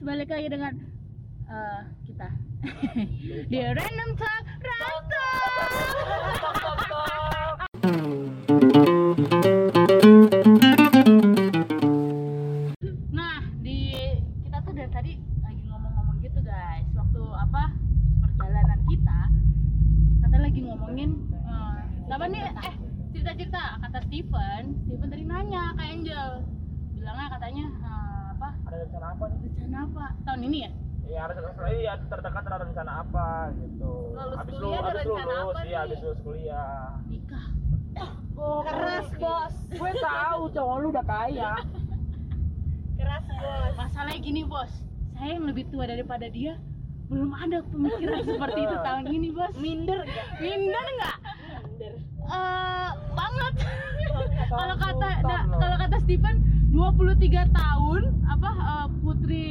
balik 0.00 0.32
lagi 0.32 0.48
dengan 0.48 0.72
eh, 1.44 1.80
kita 2.08 2.28
di 3.52 3.58
Random 3.60 4.10
Talk 4.16 4.44
Random. 4.64 5.40
udah 41.00 41.08
kaya 41.08 41.52
keras 43.00 43.24
bos. 43.24 43.72
Masalahnya 43.80 44.20
gini 44.20 44.44
bos, 44.44 44.68
saya 45.16 45.40
yang 45.40 45.48
lebih 45.48 45.64
tua 45.72 45.88
daripada 45.88 46.28
dia 46.28 46.60
belum 47.08 47.32
ada 47.32 47.64
pemikiran 47.72 48.20
seperti 48.20 48.60
itu 48.68 48.76
tahun 48.84 49.04
ini 49.08 49.28
bos. 49.32 49.52
Minder 49.56 50.04
gak? 50.04 50.26
Minder 50.44 50.86
nggak? 51.00 51.16
Minder. 51.56 51.92
Eh 52.28 52.90
banget. 53.16 53.54
kalau 54.50 54.76
kata 54.76 55.10
da- 55.24 55.46
kalau 55.56 55.76
kata 55.80 55.96
Stephen 56.04 56.36
23 56.68 57.48
tahun 57.48 58.02
apa 58.28 58.50
eh, 58.52 58.88
Putri 59.00 59.48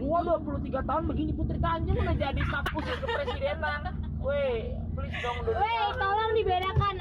gua 0.00 0.18
Tanjung 0.24 0.62
23 0.72 0.88
tahun 0.88 1.02
begini 1.12 1.30
Putri 1.36 1.58
Tanjung 1.60 1.96
udah 2.00 2.16
jadi 2.16 2.40
staf 2.48 2.64
khusus 2.72 2.96
kepresidenan 3.02 3.80
weh 4.22 4.72
please 4.94 5.18
dong 5.20 5.38
dulu 5.42 5.58
Weh, 5.58 5.86
tolong 5.98 6.32
dibedakan 6.38 6.94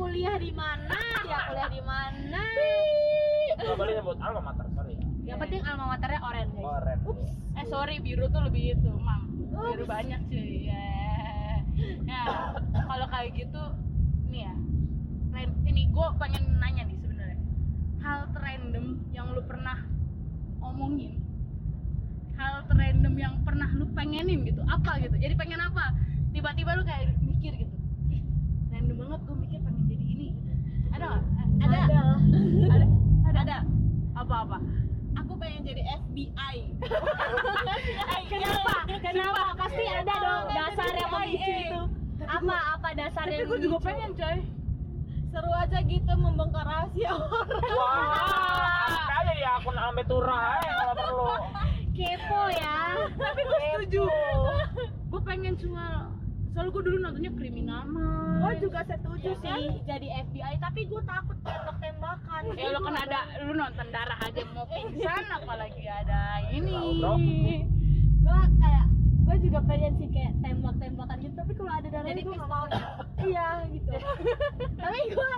kuliah 0.00 0.36
di 0.40 0.50
mana? 0.56 0.96
Dia 1.28 1.38
kuliah 1.52 1.68
di 1.68 1.82
mana? 1.84 2.44
Gak 3.60 3.76
boleh 3.76 3.92
nyebut 4.00 4.16
alma 4.24 4.40
mater 4.40 4.66
sorry 4.72 4.96
yang 5.28 5.38
penting 5.38 5.60
alma 5.68 5.84
maternya 5.94 6.20
orange. 6.24 6.52
Guys. 6.56 6.64
keren 6.80 7.00
eh 7.60 7.66
sorry 7.68 7.96
biru 8.00 8.24
tuh 8.32 8.40
lebih 8.48 8.80
itu 8.80 8.90
mam 8.96 9.28
biru 9.52 9.84
banyak 9.84 10.20
cuy 10.32 10.72
ya. 10.72 10.88
Ya 12.08 12.24
kalau 12.88 13.06
kayak 13.12 13.36
gitu 13.36 13.62
nih 14.32 14.48
ya. 14.48 14.54
Ini 15.40 15.82
gue 15.92 16.08
pengen 16.16 16.44
nanya 16.58 16.88
nih 16.88 16.98
sebenarnya. 16.98 17.38
Hal 18.00 18.32
terrandom 18.32 19.04
yang 19.12 19.30
lu 19.36 19.44
pernah 19.44 19.84
omongin 20.64 21.20
hal 22.40 22.64
terrandom 22.72 23.14
yang 23.20 23.34
pernah 23.44 23.68
lu 23.76 23.84
pengenin 23.92 24.48
gitu 24.48 24.64
apa 24.64 24.96
gitu? 25.04 25.12
Jadi 25.20 25.36
pengen 25.36 25.60
apa? 25.60 25.92
Tiba-tiba 26.32 26.72
lu 26.72 26.82
kayak 26.88 27.12
mikir 27.20 27.52
gitu. 27.52 27.76
Ih 28.08 28.24
random 28.72 28.96
banget 28.96 29.20
gue 29.28 29.36
mikir 29.36 29.58
pengen 29.60 29.82
jadi 29.84 30.04
ini 30.08 30.26
gitu. 30.32 30.50
Ada 31.00 31.16
nggak 31.60 31.80
ada 31.80 31.80
Ada. 31.80 32.00
ada 32.68 32.86
ada, 33.26 33.40
ada. 33.40 33.58
apa 34.14 34.34
apa 34.44 34.58
Aku 35.16 35.34
pengen 35.36 35.66
jadi 35.66 35.82
FBI. 36.06 36.56
Kenapa? 38.30 38.74
Kenapa? 38.86 39.42
Pasti 39.56 39.82
ada 39.84 40.14
dong 40.14 40.44
dasar 40.48 40.86
yang 40.88 41.10
memicu 41.10 41.50
itu. 41.58 41.80
Apa 42.22 42.56
apa 42.76 42.88
dasar 42.94 43.26
yang 43.26 43.42
gue 43.44 43.58
juga 43.60 43.78
pengen 43.82 44.14
coy 44.14 44.38
Seru 45.26 45.50
aja 45.52 45.78
gitu 45.80 46.12
membongkar 46.12 46.62
rahasia 46.62 47.10
orang. 47.14 47.42
wah 47.70 49.14
aja 49.16 49.32
di 49.32 49.44
akun 49.44 49.74
Almetura 49.74 50.58
ya 50.58 50.72
kalau 50.76 50.94
perlu 50.96 51.26
Kepo 51.90 52.42
ya. 52.50 52.78
tapi 53.12 53.40
gue 53.40 53.58
setuju 53.64 54.04
gue 55.06 55.20
pengen 55.22 55.54
soal 55.54 56.10
soalnya 56.50 56.70
gue 56.70 56.82
dulu 56.82 56.96
nontonnya 56.98 57.32
kriminal 57.32 57.82
Gue 57.86 57.96
mah 58.40 58.54
juga 58.56 58.80
setuju 58.82 59.22
Ya 59.22 59.36
kan? 59.38 59.54
sih. 59.54 59.68
jadi 59.84 60.06
FBI, 60.24 60.54
tapi 60.58 60.80
gue 60.84 61.02
takut 61.04 61.36
tembak-tembakan. 61.40 62.42
ya 62.58 62.68
lo 62.70 62.80
kan 62.80 62.96
ada 62.98 63.18
lu 63.40 63.52
nonton 63.52 63.86
darah 63.88 64.18
aja 64.18 64.42
mau 64.50 64.66
pingsan 64.66 65.24
apalagi 65.38 65.84
ada 65.84 66.20
ini. 66.48 66.74
Gue 68.20 68.40
kayak 68.56 68.86
gue 69.20 69.36
juga 69.40 69.60
pengen 69.62 69.92
sih 69.96 70.08
kayak 70.08 70.32
tembak-tembakan 70.40 71.16
gitu 71.20 71.34
tapi 71.36 71.52
kalau 71.54 71.72
ada 71.72 71.88
darah 71.88 72.08
Jadi 72.08 72.20
gue 72.20 72.34
nggak 72.34 72.50
mau. 72.50 72.66
Iya 73.20 73.48
gitu. 73.68 73.90
Tapi 74.80 74.98
gue 75.08 75.30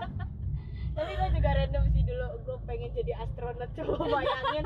tapi 0.92 1.10
gue 1.16 1.28
juga 1.40 1.50
random 1.56 1.84
sih 1.96 2.02
dulu 2.04 2.26
gue 2.44 2.56
pengen 2.68 2.90
jadi 2.92 3.12
astronot. 3.24 3.70
Coba 3.76 4.04
bayangin 4.20 4.64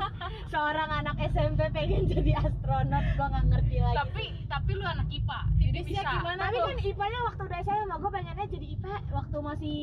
seorang 0.51 0.89
anak 0.91 1.15
SMP 1.31 1.59
pengen 1.71 2.03
jadi 2.11 2.31
astronot 2.43 3.05
gue 3.15 3.27
nggak 3.31 3.45
ngerti 3.51 3.75
lagi 3.79 3.97
tapi 3.97 4.25
tapi 4.51 4.71
lu 4.75 4.85
anak 4.85 5.07
IPA 5.07 5.39
jadi 5.57 5.71
Tipisnya 5.79 6.03
bisa. 6.03 6.13
gimana 6.19 6.41
tapi 6.47 6.57
kan 6.59 6.77
IPA-nya 6.83 7.19
waktu 7.31 7.41
udah 7.47 7.59
SMA 7.63 7.95
gue 7.95 8.11
pengennya 8.11 8.45
jadi 8.51 8.67
IPA 8.75 8.93
waktu 9.15 9.37
masih 9.39 9.79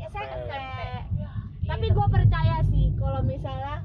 SMP 0.00 0.52
Ya, 1.70 1.76
tapi 1.76 1.86
iya. 1.86 1.96
gue 1.96 2.06
percaya 2.08 2.56
sih 2.72 2.86
kalau 2.96 3.20
misalnya 3.22 3.84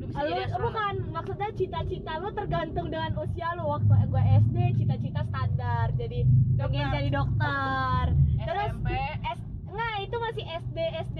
lu 0.00 0.08
bisa 0.08 0.24
lu 0.24 0.64
bukan 0.64 0.94
maksudnya 1.12 1.50
cita-cita 1.52 2.12
lu 2.16 2.32
tergantung 2.32 2.88
dengan 2.88 3.12
usia 3.20 3.52
lu. 3.60 3.68
Waktu 3.68 3.92
gue 4.08 4.22
SD 4.48 4.56
cita-cita 4.80 5.20
standar. 5.28 5.92
Jadi 6.00 6.24
pengen 6.56 6.88
jadi 6.88 7.10
dokter. 7.12 8.04
Terus 8.40 8.68
SMP 8.72 8.88
S 9.28 9.40
enggak 9.68 9.94
itu 10.02 10.16
masih 10.16 10.44
SD 10.64 10.78
SD 11.00 11.18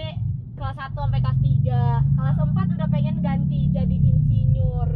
kelas 0.57 0.77
1 0.77 0.93
sampai 0.93 1.21
kelas 1.25 1.39
3 1.41 2.13
kelas 2.13 2.37
4 2.37 2.77
udah 2.77 2.89
pengen 2.93 3.17
ganti 3.25 3.73
jadi 3.73 3.97
insinyur. 3.97 4.91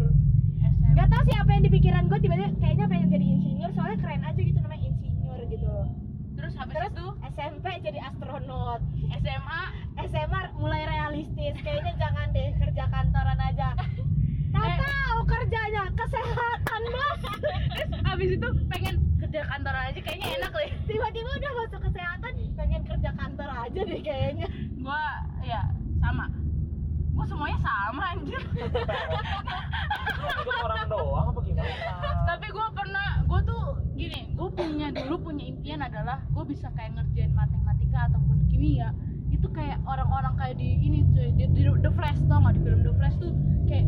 Gak 0.92 1.08
tau 1.08 1.22
sih 1.24 1.34
apa 1.34 1.50
yang 1.50 1.64
di 1.64 1.72
pikiran 1.72 2.04
gue 2.06 2.18
tiba-tiba 2.20 2.52
kayaknya 2.60 2.84
pengen 2.84 3.08
jadi 3.08 3.26
insinyur 3.32 3.70
soalnya 3.72 3.96
keren 3.96 4.22
aja 4.22 4.36
gitu 4.36 4.58
namanya 4.60 4.84
insinyur 4.84 5.40
gitu. 5.48 5.74
Terus 6.36 6.52
habis 6.54 6.74
terus 6.76 6.92
itu? 6.92 7.06
SMP 7.32 7.66
jadi 7.80 7.98
astronot. 8.04 8.80
SMA 9.18 9.62
SMA 10.04 10.40
mulai 10.54 10.84
realistis 10.84 11.56
kayaknya 11.64 11.92
jangan 11.96 12.28
deh 12.30 12.52
kerja 12.60 12.84
kantoran 12.92 13.40
aja. 13.40 13.68
Tak 14.54 14.68
Eh. 14.68 14.76
tahu 14.78 15.20
kerjanya 15.26 15.82
kesehatan 15.96 16.82
mas 16.92 17.20
terus 17.72 17.90
habis 18.04 18.30
itu 18.36 18.48
pengen 18.68 18.94
kerja 19.18 19.40
kantor 19.48 19.74
aja 19.74 19.98
kayaknya 19.98 20.28
enak 20.38 20.52
deh. 20.52 20.70
Tiba-tiba 20.84 21.30
udah 21.32 21.52
masuk 21.58 21.80
kesehatan 21.82 22.32
pengen 22.54 22.82
kerja 22.86 23.10
kantor 23.18 23.50
aja 23.50 23.80
deh 23.82 24.00
kayaknya 24.00 24.46
gua 24.84 25.24
ya 25.40 25.64
sama. 26.04 26.28
Gua 27.16 27.24
semuanya 27.24 27.56
sama 27.64 28.12
anjir. 28.12 28.44
Hidup 28.44 28.76
orang 30.60 30.84
doang 30.92 31.32
apa 31.32 31.40
gimana? 31.40 31.72
Tapi 32.28 32.46
gue 32.50 32.66
pernah 32.74 33.22
gue 33.24 33.40
tuh 33.46 33.62
gini 33.94 34.34
gue 34.34 34.48
punya 34.50 34.90
dulu 34.90 35.30
punya 35.30 35.46
impian 35.46 35.80
adalah 35.80 36.18
gue 36.26 36.44
bisa 36.50 36.66
kayak 36.74 36.98
ngerjain 36.98 37.30
matematika 37.32 38.10
ataupun 38.10 38.42
kimia. 38.50 38.90
Itu 39.30 39.46
kayak 39.54 39.78
orang-orang 39.86 40.34
kayak 40.36 40.58
di 40.58 40.74
ini 40.82 41.06
cuy 41.14 41.30
di, 41.38 41.46
di 41.54 41.62
The 41.64 41.90
Flash 41.94 42.18
tau 42.26 42.42
gak 42.42 42.58
di 42.58 42.60
film 42.66 42.82
The 42.82 42.92
Flash 42.98 43.16
tuh 43.22 43.30
kayak 43.70 43.86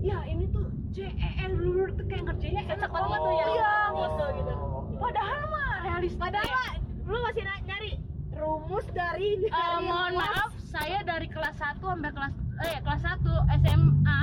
ya 0.00 0.24
ini 0.26 0.48
tuh 0.48 0.64
C 0.96 1.12
E 1.12 1.28
L 1.44 1.52
dulu 1.60 1.92
tuh 1.92 2.08
kayak 2.08 2.24
ngerjainnya 2.30 2.62
enak 2.72 2.88
banget 2.88 3.20
tuh 3.20 3.34
ya. 3.36 3.46
Iya, 3.52 3.74
gitu 4.00 4.24
gitu 4.40 4.52
padahal 4.96 5.40
mah 5.52 5.76
realistis. 5.84 6.18
Padahal 6.18 6.72
lu 7.04 7.18
masih 7.20 7.42
nyari 7.44 7.92
rumus 8.36 8.86
dari 8.92 9.28
Eh, 9.38 9.50
dari 9.50 9.84
mohon 9.84 10.12
rumus. 10.12 10.20
maaf 10.20 10.50
saya 10.66 10.98
dari 11.02 11.26
kelas 11.26 11.56
1 11.56 11.80
sampai 11.82 12.10
kelas 12.12 12.32
eh 12.62 12.78
kelas 12.80 13.02
1 13.02 13.32
SMA 13.58 14.18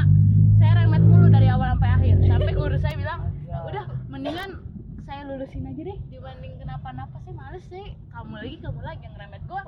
saya 0.56 0.72
remet 0.80 1.04
mulu 1.04 1.28
dari 1.28 1.48
awal 1.50 1.76
sampai 1.76 1.90
akhir. 1.92 2.16
Sampai 2.24 2.54
guru 2.54 2.78
saya 2.78 2.96
bilang 2.96 3.20
"Ya 3.44 3.58
udah 3.64 3.86
mendingan 4.08 4.50
saya 5.04 5.22
lulusin 5.28 5.68
aja 5.68 5.82
deh. 5.84 5.98
Dibanding 6.08 6.54
kenapa-napa 6.58 7.18
sih 7.20 7.34
males 7.34 7.66
sih. 7.68 7.86
Kamu 8.10 8.34
lagi 8.34 8.56
kamu 8.58 8.80
lagi 8.80 9.02
yang 9.04 9.16
remet 9.18 9.44
gua. 9.44 9.62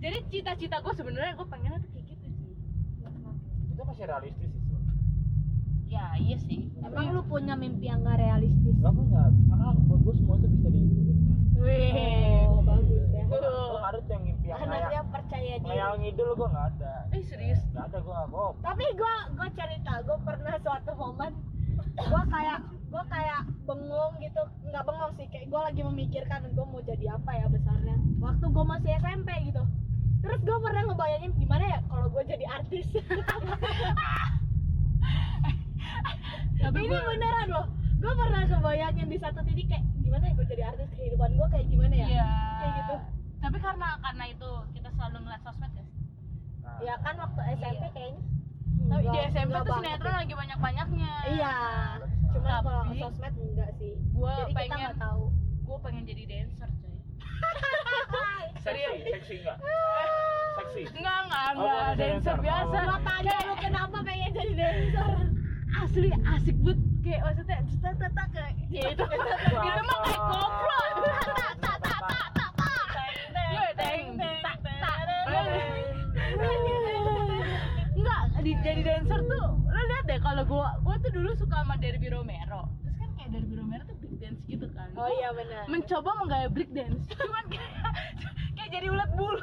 Jadi 0.00 0.18
cita-cita 0.32 0.80
gue 0.80 0.92
sebenarnya 0.96 1.36
gue 1.36 1.44
pengennya 1.44 1.76
tuh 1.76 1.90
kayak 1.92 2.06
gitu 2.08 2.26
sih. 2.32 2.52
Itu 3.68 3.82
masih 3.84 4.04
realistis 4.06 4.48
sih 4.48 4.60
ya 5.90 6.14
iya 6.16 6.38
sih. 6.38 6.70
Emang 6.78 7.10
lu 7.10 7.22
punya 7.26 7.58
mimpi 7.58 7.90
yang 7.90 8.06
gak 8.06 8.16
realistis? 8.16 8.78
Nggak 8.78 8.94
punya. 8.94 9.26
Karena 9.26 9.74
buat 9.76 10.00
gue 10.00 10.14
semua 10.14 10.38
itu 10.38 10.48
bisa 10.48 10.68
diwujudkan 10.70 11.36
wih. 11.60 12.46
Oh 12.48 12.62
bagus 12.62 13.04
ya 13.10 13.22
gue 13.26 13.38
nggak 13.38 13.84
ada 13.84 13.98
tuh 14.00 14.12
yang 14.14 14.24
mimpi 14.24 14.46
yang 14.48 14.60
anaknya 14.62 15.02
kayak 15.28 15.58
ngayal 15.90 16.06
ngidul 16.06 16.30
gue 16.38 16.48
nggak 16.54 16.66
ada. 16.78 16.92
Eh 17.10 17.22
serius? 17.26 17.58
Nggak 17.74 17.84
ada 17.90 17.98
gue 17.98 18.14
nggak 18.14 18.30
bohong. 18.30 18.56
Tapi 18.62 18.84
gua 18.94 19.14
gua 19.34 19.48
cerita 19.58 19.92
gua 20.06 20.18
pernah 20.22 20.54
suatu 20.62 20.92
momen 20.94 21.32
gua 22.06 22.22
kayak 22.30 22.58
gua 22.94 23.02
kayak 23.10 23.40
bengong 23.66 24.14
gitu. 24.22 24.42
Nggak 24.70 24.84
bengong 24.86 25.12
sih 25.18 25.26
kayak 25.34 25.50
gua 25.50 25.66
lagi 25.66 25.82
memikirkan 25.82 26.46
gua 26.54 26.66
mau 26.70 26.78
jadi 26.86 27.06
apa 27.10 27.30
ya 27.34 27.46
besarnya. 27.50 27.98
Waktu 28.22 28.44
gua 28.54 28.64
masih 28.70 28.94
SMP 29.02 29.30
gitu. 29.50 29.62
Terus 30.22 30.40
gua 30.46 30.58
pernah 30.62 30.82
ngebayangin 30.86 31.32
gimana 31.34 31.64
ya 31.66 31.82
kalau 31.90 32.06
gua 32.06 32.22
jadi 32.22 32.46
artis. 32.46 32.86
Tapi 36.62 36.78
ini 36.86 36.94
gua- 36.94 37.06
beneran 37.10 37.48
loh. 37.50 37.66
Gua 37.98 38.14
pernah 38.14 38.46
ngebayangin 38.46 39.10
di 39.10 39.18
satu 39.18 39.42
titik 39.42 39.66
kayak 39.66 39.82
gimana 39.98 40.30
ya 40.30 40.38
gua 40.38 40.46
jadi 40.46 40.62
artis 40.70 40.86
kehidupan 40.94 41.34
gua 41.34 41.50
kayak 41.50 41.66
gimana 41.66 41.94
ya? 41.98 42.06
Iya. 42.06 42.30
kayak 42.62 42.74
gitu 42.78 42.96
tapi 43.40 43.56
karena 43.58 43.88
karena 43.98 44.24
itu 44.26 44.50
kita 44.70 44.88
selalu 44.90 45.16
ngeliat 45.20 45.42
sosmed 45.42 45.72
ya? 45.72 45.84
Nah, 46.60 46.76
ya 46.80 46.94
kan 47.00 47.14
waktu 47.18 47.40
SMP 47.54 47.82
Iya. 47.82 47.90
kayaknya. 47.90 48.22
Tapi 48.80 49.00
di 49.02 49.08
Enggak- 49.10 49.28
SMP 49.30 49.48
enggak 49.50 49.62
tuh 49.62 49.74
sinetron 49.76 50.14
lagi 50.14 50.34
banyak-banyaknya. 50.34 51.12
Iya 51.26 51.54
gue 52.30 52.38
jadi 54.30 54.46
kita 54.46 54.54
pengen 54.54 54.78
nggak 54.78 54.96
tahu. 54.98 55.24
gue 55.60 55.76
pengen 55.80 56.02
jadi 56.04 56.22
dancer 56.26 56.70
coy. 56.76 56.96
Seksi 58.60 58.82
seksi 59.14 59.34
enggak 59.40 59.56
seksi? 60.54 60.82
Enggak 60.92 61.18
enggak 61.22 61.42
Oh, 61.42 61.52
enggak 61.56 61.74
bukan 61.74 61.96
dancer 61.96 62.06
dancer. 62.20 62.36
biasa. 62.40 62.70
Oh. 62.70 62.84
gua 62.84 62.98
tanya 63.02 63.34
lu 63.42 63.54
kenapa 63.64 63.96
pengen 64.02 64.30
jadi 64.30 64.52
dancer? 64.54 65.10
Asli 65.72 66.08
asik 66.12 66.56
banget. 66.58 66.78
Kayak 67.00 67.20
maksudnya 67.24 67.56
cita 67.64 67.90
kayak 67.96 68.52
gitu. 68.68 69.04
gitu 69.56 69.80
mah 69.80 69.98
kayak 69.98 70.20
koplo 70.22 70.80
tak 71.00 71.24
tak 71.24 71.46
tak 71.56 71.76
tak 71.80 72.00
tak 72.02 72.30
tak 72.30 72.50
tak 72.52 73.08
Gue 73.50 73.68
teng 73.74 74.04
tak 74.18 74.36
tak 74.44 74.56
enggak 77.90 78.20
di, 78.38 78.52
jadi 78.56 78.80
dancer 78.82 79.20
tuh 79.22 79.44
lo 79.56 79.80
lihat 79.82 80.04
deh 80.04 80.18
kalau 80.30 80.46
gue 80.46 80.66
gue 80.86 80.96
tuh 81.02 81.10
dulu 81.10 81.30
suka 81.34 81.66
sama 81.66 81.74
Derby 81.82 82.06
Romero. 82.06 82.70
Terus 82.86 82.96
kan 83.02 83.10
kayak 83.18 83.30
Derby 83.34 83.54
Romero 83.58 83.82
tuh 83.82 83.98
break 83.98 84.14
dance 84.22 84.38
gitu 84.46 84.66
kan. 84.70 84.86
Oh 84.94 85.10
iya 85.10 85.34
benar. 85.34 85.66
mencoba 85.66 86.10
menggaya 86.22 86.46
break 86.46 86.70
dance. 86.70 87.02
Cuman 87.18 87.44
kayak 87.50 87.70
kayak 88.54 88.70
jadi 88.70 88.86
ulat 88.94 89.10
bulu. 89.18 89.42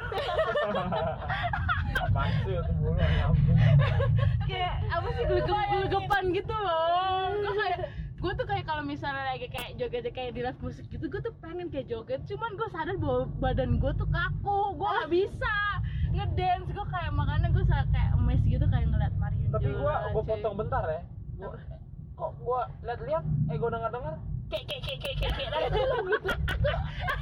Apaan 2.08 2.32
sih 2.40 2.56
itu 2.56 2.72
bulu? 2.80 2.96
Ya 2.96 3.28
kayak 4.48 4.74
apa 4.88 5.08
sih 5.12 5.24
gelegep 5.28 5.60
gelegepan 5.76 6.24
gitu 6.32 6.54
loh. 6.56 7.36
Gue 7.36 7.52
kayak 7.52 7.78
gue 8.18 8.32
tuh 8.32 8.46
kayak 8.48 8.64
kalau 8.64 8.80
misalnya 8.80 9.28
lagi 9.28 9.46
kayak 9.52 9.76
joget 9.76 10.08
kayak 10.16 10.32
di 10.32 10.40
live 10.40 10.60
musik 10.64 10.88
gitu 10.88 11.04
gue 11.04 11.20
tuh 11.20 11.36
pengen 11.44 11.68
kayak 11.68 11.92
joget. 11.92 12.24
Cuman 12.24 12.56
gue 12.56 12.68
sadar 12.72 12.96
bahwa 12.96 13.28
badan 13.44 13.76
gue 13.76 13.92
tuh 13.92 14.08
kaku. 14.08 14.72
Gue 14.72 14.88
gak 14.88 15.10
bisa 15.12 15.77
ngedance 16.18 16.68
gue 16.74 16.86
kayak 16.90 17.12
makanya 17.14 17.48
gue 17.54 17.64
kayak 17.64 18.10
emes 18.18 18.42
gitu 18.44 18.66
kayak 18.66 18.86
ngeliat 18.90 19.14
Mario 19.16 19.48
tapi 19.48 19.72
gua 19.72 20.12
cuy. 20.12 20.20
potong 20.28 20.60
bentar 20.60 20.84
ya. 20.84 21.00
Gua, 21.40 21.56
kok 22.18 22.34
gua 22.42 22.68
lihat-lihat 22.84 23.24
eh 23.24 23.56
gua 23.56 23.70
denger-denger 23.72 24.14
kayak 24.52 24.64
kayak 24.68 24.82
kayak 24.84 25.00
kayak 25.00 25.16
kayak 25.36 25.50
kayak 25.52 25.70
dulu 25.72 25.96
gitu. 26.12 26.28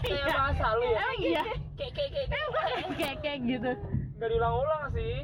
Kayak 0.06 0.26
bahasa 0.30 0.66
lu 0.78 0.86
ya? 0.86 1.02
Iya. 1.18 1.42
Kayak 1.74 1.92
kayak 1.94 2.10
kayak 2.14 2.28
gue 2.30 2.38
kayak 2.54 2.86
kayak 2.98 3.16
kayak 3.22 3.38
gitu. 3.46 3.70
Nggak 4.18 4.28
diulang-ulang 4.30 4.84
sih. 4.94 5.16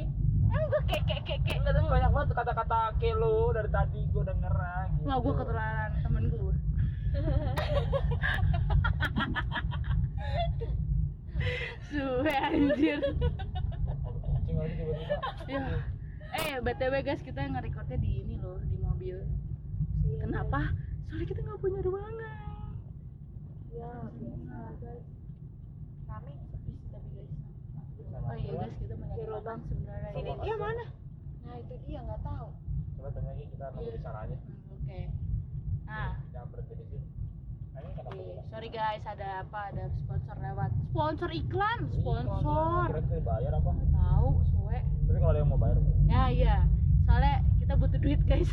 Emang 0.53 0.69
gue 0.69 0.83
kayak 0.91 1.05
kayak 1.09 1.23
kayak 1.27 1.41
kayak 1.47 1.59
enggak 1.63 1.75
tapi 1.79 1.89
banyak 1.89 2.11
banget 2.13 2.29
kata-kata 2.37 2.81
kayak 3.01 3.17
lu 3.17 3.53
dari 3.57 3.71
tadi 3.73 4.05
gua 4.13 4.25
denger 4.29 4.53
ah, 4.53 4.85
gitu. 4.93 5.05
nggak 5.09 5.19
gue 5.19 5.33
ketularan 5.33 5.91
temen 6.05 6.25
gue 6.29 6.55
Suwe 11.93 12.33
anjir 12.33 13.01
Kucing 14.53 14.59
lagi 14.59 14.75
tiba-tiba 14.77 15.17
Ya. 15.49 15.65
Eh, 16.33 16.55
BTW 16.59 16.95
guys, 17.03 17.21
kita 17.21 17.41
nge-recordnya 17.43 17.99
di 17.99 18.11
ini 18.19 18.37
loh, 18.37 18.57
di 18.63 18.77
mobil. 18.79 19.17
Kenapa? 20.19 20.73
Soalnya 21.05 21.27
kita 21.27 21.41
nggak 21.43 21.59
punya 21.59 21.81
ruangan. 21.81 22.41
ya 23.71 23.89
biasa 24.11 24.53
guys 24.79 25.05
Kami 26.05 26.31
sepi 26.47 26.73
sih 26.75 26.89
tapi 26.89 27.09
guys. 27.11 27.33
Oh 28.13 28.35
iya 28.35 28.53
guys, 28.55 28.75
kita 28.77 28.95
banyak 28.95 29.17
Di 29.17 29.25
lubang 29.27 29.61
sebenarnya. 29.63 30.11
si 30.11 30.21
Ditya 30.23 30.57
mana 30.59 30.85
nah 31.43 31.55
itu 31.59 31.75
dia 31.83 32.01
nggak 32.01 32.23
tahu 32.23 32.49
coba 32.95 33.09
tanya 33.11 33.31
lagi 33.31 33.45
kita 33.51 33.65
nunggu 33.69 33.91
di 33.91 34.01
sana 34.01 34.19
aja 34.23 34.37
Hmm, 34.39 34.73
Oke. 34.73 35.01
Nah, 35.83 36.11
jangan 36.31 36.49
berhenti 36.49 36.75
di 36.75 36.85
sini 36.87 37.07
ini 37.73 37.91
kita 37.91 38.11
sorry 38.47 38.69
guys, 38.69 39.05
ada 39.05 39.29
apa? 39.43 39.61
Ada 39.69 39.85
sponsor 39.97 40.37
lewat. 40.39 40.71
Sponsor 40.87 41.31
iklan, 41.33 41.81
sponsor. 41.91 42.87
kira 42.87 43.01
kita 43.03 43.21
bayar 43.23 43.53
apa 43.55 43.71
Tahu, 44.23 44.39
suwe. 44.47 44.79
tapi 45.03 45.19
kalau 45.19 45.31
ada 45.31 45.41
yang 45.41 45.51
mau 45.51 45.59
bayar 45.59 45.79
Ya 46.07 46.23
iya. 46.31 46.57
Soalnya 47.03 47.35
kita 47.59 47.75
butuh 47.75 47.99
duit 47.99 48.23
guys. 48.23 48.47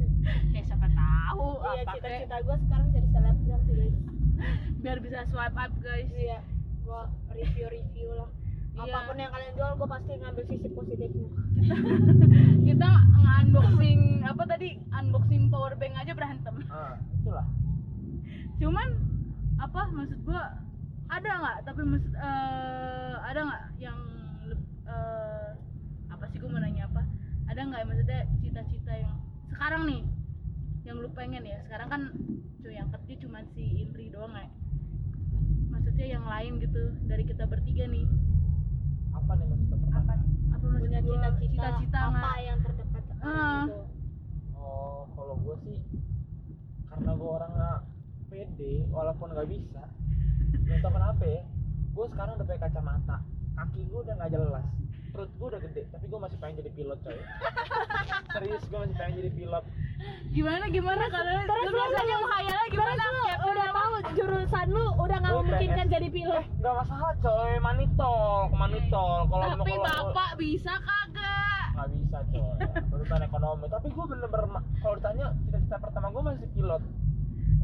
ya 0.54 0.60
siapa 0.62 0.88
tahu 0.90 1.48
iya 1.64 1.80
apa 1.80 1.92
kek. 1.94 2.02
cita-cita 2.02 2.36
gue 2.42 2.56
sekarang 2.60 2.88
jadi 2.90 3.08
selebgram 3.08 3.60
sih 3.62 3.74
guys 3.74 3.96
biar 4.82 4.98
bisa 4.98 5.18
swipe 5.24 5.54
up 5.54 5.72
guys. 5.78 6.10
iya 6.12 6.38
gue 6.82 7.00
review-review 7.32 8.08
lah 8.12 8.28
Iya. 8.76 8.92
apa 8.92 9.08
pun 9.08 9.16
yang 9.16 9.32
kalian 9.32 9.52
jual 9.56 9.72
gue 9.72 9.88
pasti 9.88 10.10
ngambil 10.14 10.44
sisi 10.44 10.68
positifnya 10.68 11.28
kita 12.68 12.88
nge-unboxing 13.16 14.00
apa 14.20 14.42
tadi 14.44 14.68
unboxing 14.92 15.42
power 15.48 15.72
bank 15.72 15.94
aja 15.96 16.12
berantem 16.12 16.54
ah 16.68 16.92
itulah 17.16 17.46
cuman 18.56 18.88
apa 19.56 19.80
maksud 19.88 20.18
gua 20.22 20.60
ada 21.08 21.30
nggak 21.30 21.56
tapi 21.64 21.80
maksud 21.82 22.12
eh, 22.12 23.14
ada 23.22 23.40
nggak 23.42 23.62
yang 23.78 23.96
eh, 24.86 25.48
apa 26.08 26.24
sih 26.30 26.38
gua 26.38 26.50
mau 26.50 26.60
nanya 26.60 26.86
apa 26.86 27.02
ada 27.46 27.60
nggak 27.62 27.80
yang 27.80 27.88
maksudnya 27.88 28.20
cita-cita 28.38 28.92
yang 28.94 29.12
sekarang 29.48 29.82
nih 29.84 30.02
yang 30.82 30.96
lu 30.98 31.08
pengen 31.12 31.42
ya 31.42 31.58
sekarang 31.66 31.88
kan 31.88 32.02
cuy 32.60 32.74
yang 32.74 32.88
kerja 32.88 33.14
cuma 33.20 33.42
si 33.52 33.62
Indri 33.82 34.08
doang 34.08 34.32
ya 34.32 34.46
maksudnya 35.68 36.06
yang 36.08 36.24
lain 36.24 36.58
gitu 36.58 36.82
dari 37.04 37.22
kita 37.22 37.44
bertiga 37.44 37.86
nih 37.86 38.06
apa 39.12 39.32
nih 39.34 39.46
maksudnya 39.46 39.76
pertama 39.76 39.98
apa 39.98 40.14
apa 40.52 40.64
maksud 40.64 40.82
punya 40.82 41.00
gua? 41.00 41.08
cita-cita 41.10 41.46
cita-cita 41.52 41.98
apa 41.98 42.10
nggak? 42.12 42.36
yang 42.42 42.58
terdekat 42.60 43.04
Ah. 43.16 43.64
gitu 43.66 43.80
Oh, 44.56 45.06
kalau 45.14 45.34
gue 45.38 45.56
sih 45.62 45.78
karena 46.86 47.10
gue 47.12 47.28
orangnya 47.28 47.70
pede 48.26 48.72
walaupun 48.88 49.30
nggak 49.30 49.46
bisa. 49.46 49.82
Gak 50.64 50.78
tau 50.80 50.90
kenapa 50.90 51.22
ya. 51.22 51.42
Gue 51.92 52.06
sekarang 52.10 52.32
udah 52.34 52.46
pakai 52.46 52.62
kacamata. 52.66 53.16
Kaki 53.56 53.80
gue 53.82 53.98
udah 53.98 54.14
nggak 54.14 54.30
jelas. 54.30 54.66
Perut 55.08 55.30
gue 55.32 55.46
udah 55.48 55.60
gede, 55.62 55.82
tapi 55.88 56.04
gue 56.06 56.20
masih 56.20 56.36
pengen 56.36 56.54
jadi 56.60 56.70
pilot 56.70 56.98
coy. 57.00 57.16
Serius, 58.34 58.62
gue 58.62 58.78
masih 58.78 58.94
pengen 58.94 59.14
jadi 59.16 59.30
pilot. 59.32 59.64
gimana 60.28 60.68
gimana 60.68 61.08
kalau 61.08 61.24
terus 61.40 61.64
lu 61.64 61.72
lu 61.72 61.78
biasanya 61.88 62.16
menghayalnya 62.20 62.68
gimana 62.68 62.92
terus 63.00 63.16
lu 63.16 63.48
udah 63.48 63.64
apa? 63.64 63.78
tahu 63.80 63.94
jurusan 64.12 64.66
lu 64.68 64.84
udah 64.94 65.16
nggak 65.16 65.32
memungkinkan 65.34 65.64
pengen- 65.78 65.88
jadi 65.90 66.08
pilot 66.12 66.36
Eh, 66.36 66.46
nggak 66.54 66.74
masalah 66.76 67.12
coy, 67.16 67.52
manitol, 67.58 68.20
manitol. 68.52 69.12
Kalau 69.24 69.46
tapi 69.48 69.72
kalau- 69.72 70.12
bapak 70.12 70.30
bisa 70.36 70.72
kagak 70.78 71.64
nggak 71.72 71.88
bisa 71.90 72.18
coy. 72.28 72.52
Tuntutan 72.86 73.20
ekonomi. 73.24 73.66
Tapi 73.66 73.86
gue 73.88 74.04
bener-bener 74.06 74.46
kalau 74.76 74.94
ditanya 74.94 75.26
cita-cita 75.40 75.76
pertama 75.80 76.06
gue 76.10 76.22
masih 76.22 76.48
pilot. 76.52 76.82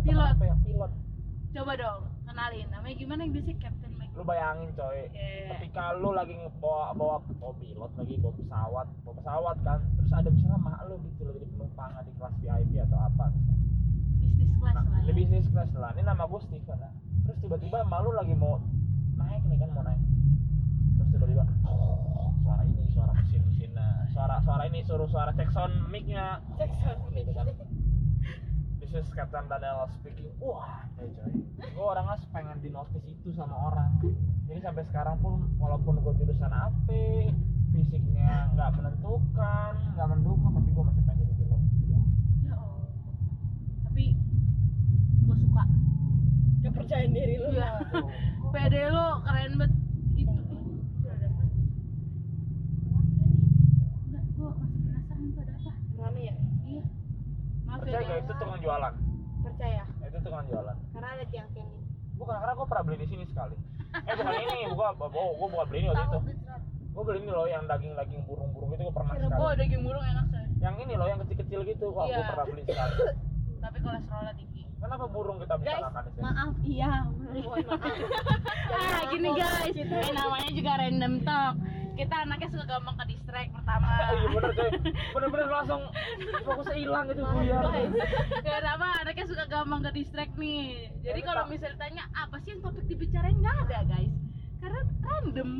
Pilot. 0.00 0.24
kenapa 0.32 0.42
ya, 0.42 0.56
pilot. 0.58 0.92
coba 1.52 1.72
dong 1.76 2.00
kenalin 2.24 2.66
namanya 2.66 2.96
gimana 2.96 3.20
yang 3.20 3.32
biasa 3.34 3.52
Captain 3.60 3.92
lu 4.12 4.22
bayangin 4.28 4.68
coy. 4.76 5.08
Iya. 5.08 5.56
ketika 5.56 5.96
lu 5.96 6.12
lagi 6.12 6.36
bawa 6.60 6.92
bawa 6.92 7.16
pilot 7.56 7.92
lagi 7.96 8.14
bawa 8.20 8.34
pesawat 8.36 8.86
bawa 9.04 9.14
pesawat 9.16 9.56
kan 9.64 9.80
terus 9.96 10.12
ada 10.12 10.28
misalnya 10.28 10.58
mak 10.60 10.80
lu 10.84 11.00
gitu 11.08 11.24
lo 11.24 11.32
jadi 11.32 11.46
penumpang 11.48 11.90
di 12.04 12.12
kelas 12.20 12.34
VIP 12.44 12.72
atau 12.84 12.98
apa 13.00 13.24
misalnya 13.32 13.66
bisnis 14.20 14.52
class 14.60 14.74
nah, 14.76 14.84
lah 14.84 15.00
ya. 15.00 15.06
di 15.08 15.12
bisnis 15.16 15.46
class 15.48 15.70
lah. 15.72 15.90
Ini 15.96 16.02
nama 16.04 16.24
gue 16.28 16.40
Steven 16.44 16.78
nah. 16.78 16.92
terus 17.24 17.38
tiba-tiba 17.40 17.78
mak 17.88 18.00
lu 18.04 18.10
lagi 18.12 18.34
mau 18.36 18.60
naik 19.16 19.42
nih 19.48 19.56
kan 19.56 19.68
mau 19.72 19.84
naik. 19.84 20.02
Terus 21.00 21.08
tiba-tiba 21.16 21.44
suara 22.44 22.62
ini 22.68 22.84
suara 22.92 23.12
mesin 23.16 23.42
mesin 23.48 23.70
suara 24.12 24.36
suara 24.44 24.62
ini 24.68 24.84
suruh 24.84 25.08
suara 25.08 25.32
cek 25.32 25.48
sound 25.56 25.72
mic-nya 25.88 26.44
gitu 27.16 27.32
kan 27.32 27.48
This 28.92 29.08
is 29.08 29.14
Captain 29.16 29.48
Daniel 29.48 29.88
speaking. 29.96 30.36
Wah, 30.36 30.84
coy 31.00 31.08
coy. 31.08 31.32
Gue 31.64 31.80
orangnya 31.80 32.20
pengen 32.28 32.60
di 32.60 32.68
notice 32.68 33.00
itu 33.08 33.32
sama 33.32 33.72
orang. 33.72 33.96
Jadi 34.44 34.60
sampai 34.60 34.84
sekarang 34.92 35.16
pun 35.24 35.48
walaupun 35.56 35.96
gue 35.96 36.12
jurusan 36.20 36.52
AP, 36.52 36.88
fisiknya 37.72 38.52
nggak 38.52 38.70
menentukan, 38.76 39.72
nggak 39.96 40.08
mendukung, 40.12 40.52
tapi 40.52 40.68
gue 40.68 40.84
masih 40.84 41.02
pengen 41.08 41.24
jadi 41.24 41.34
pilot. 41.40 41.60
Gitu 41.72 41.84
ya 41.88 42.00
Allah 42.52 42.84
tapi 43.82 44.04
gue 45.24 45.36
suka 45.40 45.62
kepercayaan 46.60 47.12
diri 47.12 47.34
lu 47.40 47.48
Iya. 47.52 47.68
Tuh. 47.88 48.08
pede 48.52 48.82
lo 48.88 49.24
keren 49.24 49.52
banget 49.56 49.72
itu 50.12 50.32
Udah 51.00 51.12
ada 51.16 51.26
apa? 51.32 51.42
Enggak, 54.04 54.24
gue 54.36 54.48
masih 54.52 54.78
penasaran 54.84 55.24
itu 55.24 55.38
ada 55.40 55.54
apa 55.56 55.72
rame 55.96 56.22
ya 56.28 56.34
iya 56.68 56.84
maaf 57.72 57.80
ya 57.80 57.88
Percaya 57.90 58.04
gak 58.06 58.20
itu 58.20 58.32
tukang 58.34 58.60
jualan? 58.60 58.92
percaya 59.42 59.82
Itu 60.02 60.18
tukang 60.20 60.44
jualan. 60.46 60.76
karena 60.92 61.08
ada 61.10 61.24
tiang-tiang 61.26 61.68
ini 61.68 61.80
Bukan 62.12 62.34
karena 62.36 62.52
gue 62.52 62.66
pernah 62.68 62.84
beli 62.84 62.98
di 62.98 63.08
sini 63.08 63.24
sekali. 63.24 63.56
Eh 63.98 64.14
bukan 64.14 64.34
ini, 64.38 64.58
gua 64.76 64.88
oh, 64.94 65.08
gue 65.34 65.48
bukan 65.48 65.66
beli 65.66 65.78
ini 65.80 65.88
waktu 65.90 66.06
itu. 66.06 66.18
Gue 66.92 67.02
beli 67.02 67.18
ini 67.18 67.32
loh 67.32 67.46
yang 67.46 67.64
daging-daging 67.64 68.20
burung-burung 68.22 68.70
itu 68.70 68.82
gue 68.84 68.94
pernah 68.94 69.12
oh 69.16 69.18
sekali. 69.18 69.58
daging 69.58 69.82
burung 69.82 70.04
enak 70.04 70.26
sih 70.28 70.44
Yang 70.60 70.74
ini 70.78 70.92
loh 70.94 71.06
yang 71.08 71.18
kecil-kecil 71.18 71.60
gitu, 71.64 71.86
wah 71.90 72.04
gue 72.04 72.14
Iya. 72.14 72.28
pernah 72.28 72.46
beli 72.46 72.62
sekali. 72.62 72.94
tapi 73.62 73.78
kolesterolnya 73.78 74.34
tinggi 74.34 74.62
Kenapa 74.76 75.06
burung 75.06 75.38
kita 75.38 75.54
bisa 75.54 75.70
guys 75.72 75.82
makan 75.86 76.02
maaf 76.18 76.54
iya 76.66 76.92
mohon 77.06 77.62
maaf 77.62 77.86
ah 78.74 79.00
gini 79.06 79.30
guys 79.30 79.76
eh, 79.78 80.10
namanya 80.10 80.50
juga 80.50 80.72
random 80.76 81.14
talk 81.22 81.54
kita 81.92 82.14
anaknya 82.24 82.48
suka 82.48 82.64
gampang 82.64 82.96
ke 83.00 83.04
distract 83.12 83.50
pertama. 83.52 83.88
Iya 84.12 84.28
bener 84.32 84.52
coy. 84.56 84.70
Bener-bener 85.14 85.48
langsung 85.48 85.82
fokusnya 86.44 86.76
hilang 86.76 87.04
gitu 87.08 87.22
buyar 87.24 87.64
ya 88.42 88.58
apa 88.64 88.88
anaknya 89.04 89.24
suka 89.28 89.44
gampang 89.48 89.80
ke 89.84 89.90
distract 89.96 90.34
nih. 90.40 90.88
Jadi 91.04 91.20
Ya, 91.22 91.26
kalau 91.28 91.42
misalnya 91.48 91.76
tanya 91.78 92.04
apa 92.16 92.36
sih 92.42 92.50
yang 92.56 92.60
topik 92.64 92.84
dibicarain? 92.88 93.36
Nggak 93.36 93.56
ada 93.68 93.78
guys. 93.88 94.14
Karena 94.62 94.80
random. 95.04 95.50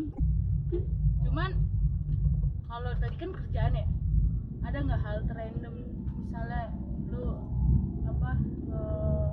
Cuman 1.29 1.51
kalau 2.69 2.91
tadi 2.97 3.17
kan 3.21 3.31
kerjaan 3.37 3.73
ya 3.77 3.87
ada 4.63 4.79
nggak 4.81 5.01
hal 5.05 5.17
random 5.29 5.75
misalnya 6.25 6.63
lu 7.13 7.25
apa 8.09 8.31
eh, 8.73 9.29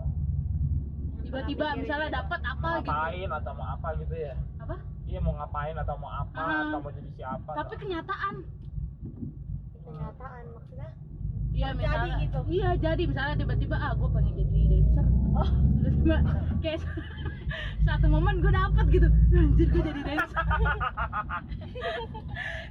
tiba-tiba 1.23 1.65
misalnya 1.79 2.07
mikirin 2.09 2.17
dapat 2.19 2.41
apa 2.43 2.67
mau 2.67 2.81
gitu. 2.81 2.91
Ngapain 2.91 3.29
atau 3.39 3.51
mau 3.55 3.67
apa 3.77 3.87
gitu 4.03 4.15
ya 4.17 4.35
iya 5.09 5.19
mau 5.19 5.33
ngapain 5.33 5.73
atau 5.75 5.95
mau 5.97 6.11
apa 6.11 6.37
Ah. 6.37 6.69
atau 6.69 6.79
mau 6.79 6.91
jadi 6.91 7.09
siapa 7.11 7.49
tapi 7.51 7.73
kenyataan. 7.77 8.35
Kenyataan 9.79 10.43
maksudnya? 10.53 10.89
Iya 11.49 11.67
misalnya. 11.73 12.15
gitu. 12.21 12.39
iya 12.47 12.69
jadi 12.77 13.03
misalnya 13.03 13.35
tiba-tiba 13.37 13.75
ah 13.75 13.91
gue 13.91 14.05
pengen 14.07 14.33
jadi 14.37 14.59
dancer. 14.69 15.05
Oh 15.33 15.49
tiba-tiba 15.75 16.17
kayak 16.63 16.81
satu 17.81 18.05
momen 18.07 18.37
gue 18.39 18.51
dapet 18.53 18.85
gitu. 18.91 19.07
Anjir 19.33 19.67
gue 19.67 19.81
jadi 19.83 20.01
dancer. 20.03 20.37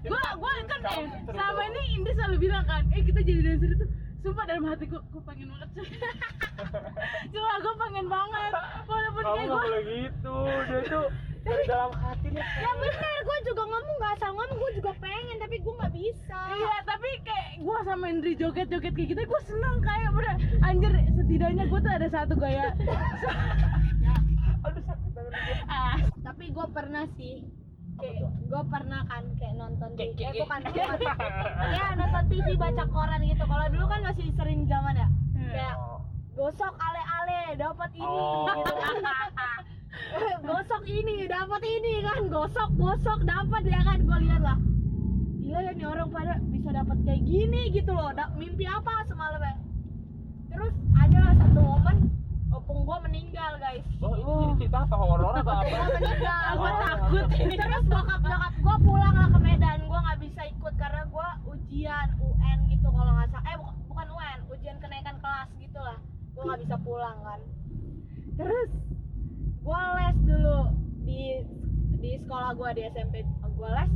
Gue 0.00 0.14
gue 0.14 0.52
kan 0.64 0.80
eh, 0.94 1.06
selama 1.26 1.62
ini 1.66 1.82
Indi 1.92 2.10
selalu 2.14 2.36
bilang 2.38 2.64
kan 2.64 2.86
eh 2.88 3.02
kita 3.02 3.20
jadi 3.20 3.40
dancer 3.44 3.70
itu 3.74 3.86
sumpah 4.18 4.44
dalam 4.46 4.64
hati 4.64 4.86
gue 4.86 4.98
gue 5.00 5.22
pengen 5.22 5.46
banget 5.48 5.68
cuma 7.30 7.52
gue 7.64 7.74
pengen 7.76 8.06
banget. 8.08 8.52
Walaupun 8.84 9.22
kayak 9.24 9.42
gue 9.44 9.58
boleh 9.58 9.82
gitu 9.84 10.36
dia 10.64 10.80
tuh 10.86 11.06
dari 11.48 11.64
dalam 11.66 11.92
hati 11.94 12.28
nih. 12.28 12.44
Ya 12.44 12.70
bener 12.74 12.94
gue 13.20 13.38
juga 13.44 13.62
ngomong 13.64 13.94
nggak 13.96 14.12
asal 14.14 14.30
ngomong 14.30 14.58
gue 14.58 14.72
juga 14.74 14.92
pengen 14.96 15.36
tapi 15.38 15.56
gue 15.58 15.74
nggak 15.74 15.94
bisa. 15.94 16.38
Iya, 16.50 16.74
tapi 16.82 17.08
kayak 17.22 17.46
gue 17.58 17.78
sama 17.82 18.04
Indri 18.06 18.32
joget-joget 18.34 18.92
kayak 18.92 19.08
gitu, 19.08 19.20
gue 19.22 19.40
seneng 19.44 19.76
kayak 19.80 20.10
bener. 20.10 20.34
Anjir, 20.60 20.90
setidaknya 21.12 21.64
gue 21.64 21.78
tuh 21.78 21.92
ada 21.92 22.08
satu 22.08 22.34
gaya 22.34 22.72
aduh 24.58 24.82
sakit 24.82 25.10
banget. 25.10 25.32
Gue 25.32 25.56
ah, 25.66 25.96
tapi 26.20 26.44
gue 26.50 26.66
pernah 26.68 27.04
sih 27.14 27.34
kayak 27.94 28.18
gue 28.42 28.62
pernah 28.68 29.00
kan 29.04 29.24
kayak 29.34 29.54
nonton 29.56 29.90
Kayak- 29.94 30.14
TV 30.14 30.28
eh 30.28 30.32
bukan 30.38 30.60
bukan 30.62 30.98
ya 31.72 31.86
nonton 31.94 32.24
TV 32.28 32.46
baca 32.60 32.84
koran 32.86 33.20
gitu. 33.22 33.44
Kalau 33.44 33.66
dulu 33.68 33.86
kan 33.86 34.00
masih 34.04 34.26
sering 34.34 34.60
zaman 34.64 34.94
ya. 34.94 35.08
Hmm. 35.08 35.50
kayak 35.50 35.76
gosok 36.34 36.74
ale-ale 36.76 37.56
dapat 37.56 37.90
ini 37.92 38.04
Oh. 38.04 38.46
gitu 38.46 38.72
kan 38.72 38.94
gosok 40.48 40.82
ini 40.84 41.26
dapat 41.26 41.62
ini 41.62 41.92
kan 42.00 42.20
gosok 42.26 42.70
gosok 42.74 43.20
dapat 43.22 43.62
ya 43.64 43.80
kan 43.82 43.98
gue 43.98 44.18
lihat 44.24 44.42
lah. 44.42 44.58
Gila 45.38 45.60
ya 45.60 45.72
nih 45.72 45.86
orang 45.86 46.08
pada 46.08 46.34
bisa 46.46 46.68
dapat 46.70 46.96
kayak 47.02 47.22
gini 47.22 47.62
gitu 47.70 47.90
loh. 47.90 48.12
Da- 48.12 48.32
mimpi 48.34 48.64
apa 48.64 49.04
semalam 49.04 49.40
ya? 49.40 49.54
Terus 50.48 50.72
ada 50.94 51.18
lah 51.20 51.34
satu 51.36 51.60
momen 51.60 51.96
opung 52.50 52.82
gue 52.82 52.98
meninggal 53.04 53.52
guys. 53.56 53.84
Oh, 53.98 54.12
ini 54.12 54.32
jadi 54.34 54.54
cerita 54.58 54.78
apa? 54.82 54.94
Horor 54.96 55.34
atau 55.36 55.54
apa? 55.54 55.68
gue 55.68 55.88
meninggal. 55.94 56.42
Gue 56.52 56.68
Oh. 56.68 56.78
takut. 56.78 57.26
terus 57.54 57.84
bokap 57.86 58.20
bokap 58.20 58.54
gue 58.56 58.76
pulang 58.82 59.14
lah 59.14 59.28
ke 59.28 59.38
Medan. 59.38 59.78
Gue 59.84 59.98
nggak 59.98 60.18
bisa 60.20 60.42
ikut 60.46 60.74
karena 60.74 61.02
gue 61.06 61.28
ujian 61.48 62.08
UN 62.18 62.58
gitu 62.68 62.88
kalau 62.88 63.12
nggak 63.14 63.28
salah. 63.30 63.46
Eh 63.46 63.56
bukan, 63.56 63.74
bukan 63.86 64.06
UN 64.10 64.38
ujian 64.48 64.76
kenaikan 64.78 65.16
kelas 65.18 65.48
gitu 65.56 65.78
lah. 65.78 65.98
Gue 66.32 66.42
nggak 66.44 66.60
bisa 66.62 66.76
pulang 66.78 67.18
kan. 67.20 67.40
Terus 68.36 68.68
gue 69.60 69.80
les 69.94 70.16
dulu 70.22 70.58
di 71.02 71.22
di 71.98 72.10
sekolah 72.16 72.50
gue 72.54 72.68
di 72.72 72.82
SMP 72.88 73.14
gue 73.24 73.70
les. 73.72 73.90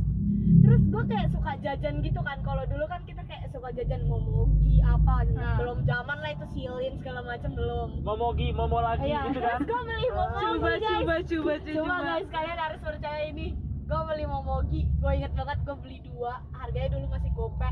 Terus 0.59 0.81
gue 0.85 1.03
kayak 1.05 1.29
suka 1.29 1.51
jajan 1.57 1.99
gitu 1.99 2.19
kan. 2.19 2.39
Kalau 2.41 2.63
dulu 2.65 2.85
kan 2.85 3.01
kita 3.03 3.23
kayak 3.23 3.47
suka 3.49 3.69
jajan 3.73 4.03
momogi 4.05 4.79
apa 4.79 5.23
Nah. 5.25 5.55
belum 5.55 5.83
zaman 5.83 6.17
lah 6.17 6.31
itu 6.31 6.45
silin 6.49 6.93
segala 6.97 7.23
macam 7.23 7.51
belum. 7.51 7.89
Momogi, 8.01 8.51
momo 8.51 8.79
lagi 8.79 9.07
Iya, 9.07 9.27
gitu 9.27 9.39
kan? 9.45 9.57
terus 9.57 9.69
gue 9.69 9.81
beli 9.85 10.09
momogi 10.09 10.43
coba, 10.43 10.71
guys. 10.73 10.83
coba, 10.83 11.15
coba, 11.21 11.53
coba, 11.55 11.73
Coba 11.73 11.95
guys 12.01 12.27
kalian 12.29 12.59
harus 12.59 12.79
percaya 12.81 13.21
ini. 13.25 13.47
Gue 13.83 13.99
beli 14.05 14.25
momogi 14.25 14.81
Gue 14.97 15.11
inget 15.13 15.33
banget 15.33 15.57
gue 15.61 15.75
beli 15.77 15.97
dua. 16.01 16.33
Harganya 16.53 16.89
dulu 16.93 17.05
masih 17.09 17.31
gope 17.33 17.69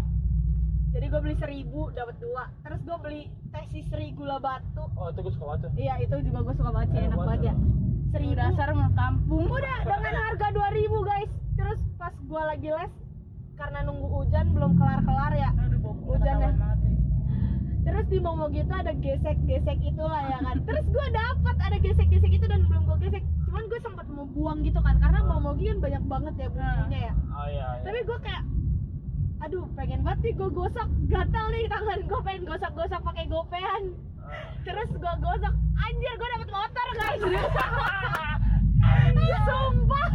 Jadi 0.92 1.06
gue 1.08 1.22
beli 1.24 1.36
seribu 1.40 1.82
dapat 1.96 2.16
dua. 2.20 2.52
Terus 2.68 2.80
gue 2.84 2.98
beli 3.00 3.22
teh 3.56 3.66
sisri 3.72 4.12
gula 4.12 4.38
batu. 4.44 4.84
Oh, 5.00 5.08
itu 5.08 5.24
gue 5.24 5.34
suka 5.40 5.46
banget 5.56 5.62
tuh. 5.68 5.72
Iya 5.80 5.94
itu 6.04 6.16
juga 6.28 6.40
gue 6.44 6.56
suka 6.60 6.72
banget 6.76 6.90
sih 6.92 7.00
Enak 7.00 7.08
enak 7.08 7.20
banget 7.24 7.42
ya. 7.48 7.56
Seribu. 8.12 8.36
Dasar 8.36 8.68
mau 8.76 8.92
kampung. 8.92 9.48
Udah 9.48 9.78
dengan 9.88 10.14
harga 10.20 10.48
dua 10.52 10.70
ribu 10.76 10.98
guys. 11.08 11.32
Terus 11.56 11.80
pas 11.96 12.12
gue 12.12 12.44
lagi 12.44 12.70
les 12.72 12.94
Karena 13.56 13.80
nunggu 13.86 14.08
hujan 14.10 14.46
belum 14.52 14.72
kelar-kelar 14.76 15.32
ya. 15.38 15.52
Aduh, 15.54 15.80
bobo, 15.80 16.18
Hujan 16.18 16.36
ya. 16.42 16.50
ya. 16.50 16.72
Terus 17.82 18.06
di 18.14 18.18
momogi 18.22 18.62
itu 18.62 18.74
ada 18.74 18.94
gesek-gesek 18.94 19.80
itulah 19.86 20.22
ya 20.28 20.38
kan. 20.44 20.58
Terus 20.66 20.86
gue 20.92 21.08
dapat 21.14 21.56
ada 21.62 21.78
gesek-gesek 21.80 22.32
itu 22.36 22.46
dan 22.52 22.68
belum 22.68 22.84
gue 22.90 22.98
gesek. 23.08 23.24
Cuman 23.48 23.64
gue 23.70 23.80
sempat 23.80 24.06
mau 24.12 24.26
buang 24.32 24.64
gitu 24.64 24.80
kan 24.80 24.96
Karena 24.98 25.24
momogi 25.24 25.70
kan 25.72 25.78
banyak 25.80 26.04
banget 26.10 26.34
ya 26.36 26.48
bumbunya 26.52 27.00
ya. 27.10 27.14
Oh 27.32 27.48
iya, 27.48 27.68
iya. 27.80 27.84
tapi 27.86 28.00
gue 28.04 28.18
kayak 28.22 28.44
aduh 29.42 29.66
pengen 29.74 30.06
banget 30.06 30.20
nih 30.22 30.34
gue 30.38 30.50
gosok. 30.54 30.88
Gatal 31.10 31.46
nih 31.50 31.66
tangan 31.66 32.00
gue 32.06 32.20
pengen 32.22 32.44
gosok-gosok 32.46 33.02
pakai 33.02 33.26
gopean. 33.26 33.84
Terus 34.62 34.90
gue 34.94 35.14
gosok. 35.18 35.54
Anjir 35.82 36.14
gue 36.14 36.30
dapet 36.38 36.50
motor 36.54 36.88
guys. 36.94 37.22
Sumpah. 39.42 40.08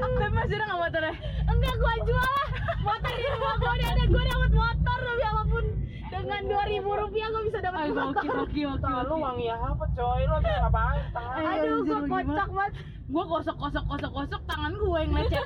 Tapi 0.00 0.32
masih 0.36 0.56
ada 0.60 0.64
nggak 0.68 0.80
motornya? 0.80 1.14
enggak 1.48 1.74
gue 1.80 1.94
jual. 2.04 2.32
Lah 2.36 2.50
motor 2.84 3.12
di 3.16 3.24
rumah 3.32 3.54
gue 3.56 3.72
udah 3.72 3.88
ada. 3.96 4.04
Gue 4.04 4.22
dapet 4.28 4.52
motor 4.52 4.98
demi 5.00 5.24
apa 5.24 5.42
pun 5.48 5.64
dengan 6.10 6.40
dua 6.42 6.64
ribu 6.66 6.90
rupiah 6.92 7.28
gue 7.30 7.42
bisa 7.46 7.58
dapet 7.62 7.78
Ayo, 7.86 7.92
motor 7.94 8.22
oke, 8.22 8.28
oke, 8.50 8.60
oke, 8.76 8.88
lu 9.06 9.16
wangi 9.22 9.46
apa 9.46 9.84
coy? 9.94 10.20
Lu 10.26 10.34
habis 10.36 10.54
ngapain? 10.58 11.02
Tangan. 11.14 11.34
Ayo, 11.38 11.50
aduh 11.50 11.78
gue 11.86 12.00
kocak 12.10 12.48
banget 12.50 12.74
Gue 13.10 13.24
gosok, 13.26 13.56
gosok, 13.58 13.84
gosok, 13.90 14.12
gosok, 14.14 14.42
tangan 14.46 14.70
gue 14.70 14.98
yang 15.02 15.12
lecet. 15.18 15.42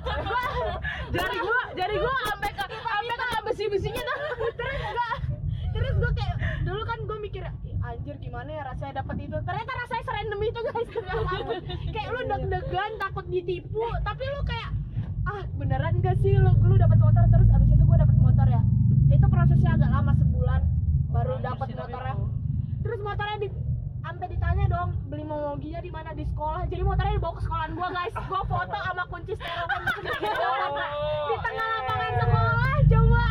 jari 1.16 1.38
gue, 1.40 1.60
jari 1.80 1.96
gue 1.96 2.14
sampai 2.28 2.50
ke, 2.52 2.64
sampai 2.76 3.16
ke 3.16 3.26
besi-besinya 3.48 4.02
tuh. 4.04 4.18
terus 4.52 4.80
enggak 4.84 5.16
terus 5.74 5.94
gue 5.98 6.12
kayak 6.14 6.36
dulu 6.62 6.82
kan 6.86 6.98
gue 7.02 7.18
mikir 7.18 7.42
"Ih, 7.66 7.74
anjir 7.82 8.14
gimana 8.22 8.46
ya 8.46 8.62
rasanya 8.62 9.02
dapat 9.02 9.26
itu 9.26 9.36
ternyata 9.42 9.72
rasanya 9.74 10.04
serandom 10.06 10.40
itu 10.46 10.60
guys 10.70 10.90
kayak 11.94 12.08
lu 12.14 12.20
deg-degan 12.30 12.92
takut 13.02 13.26
ditipu 13.26 13.82
tapi 14.06 14.22
lu 14.22 14.40
kayak 14.46 14.70
ah 15.26 15.42
beneran 15.58 15.98
gak 15.98 16.14
sih 16.22 16.38
lu 16.38 16.54
lu 16.62 16.74
dapat 16.78 16.98
motor 17.02 17.24
terus 17.26 17.48
abis 17.50 17.68
itu 17.74 17.82
gue 17.82 17.98
dapat 17.98 18.16
motor 18.22 18.46
ya 18.46 18.62
itu 19.14 19.26
prosesnya 19.26 19.70
agak 19.72 19.90
lama 19.90 20.12
sebulan. 20.14 20.60
Baru 21.08 21.32
dapat 21.38 21.66
motornya. 21.70 22.14
terus 22.80 23.00
motornya 23.00 23.38
di 23.38 23.48
sampai 23.98 24.26
ditanya 24.28 24.64
dong 24.68 24.90
beli 25.06 25.24
momoginya 25.24 25.80
di 25.80 25.88
mana? 25.88 26.10
Di 26.12 26.24
sekolah. 26.26 26.66
Jadi 26.66 26.82
motornya 26.82 27.14
dibawa 27.14 27.32
ke 27.32 27.42
sekolahan 27.42 27.70
gua 27.72 27.88
guys. 27.90 28.14
Gua 28.24 28.42
foto 28.44 28.76
sama 28.76 29.04
kunci 29.06 29.32
styrofoam 29.32 29.82
di 31.24 31.36
tengah 31.40 31.66
lapangan 31.72 32.12
sekolah 32.18 32.74
coba. 32.84 33.24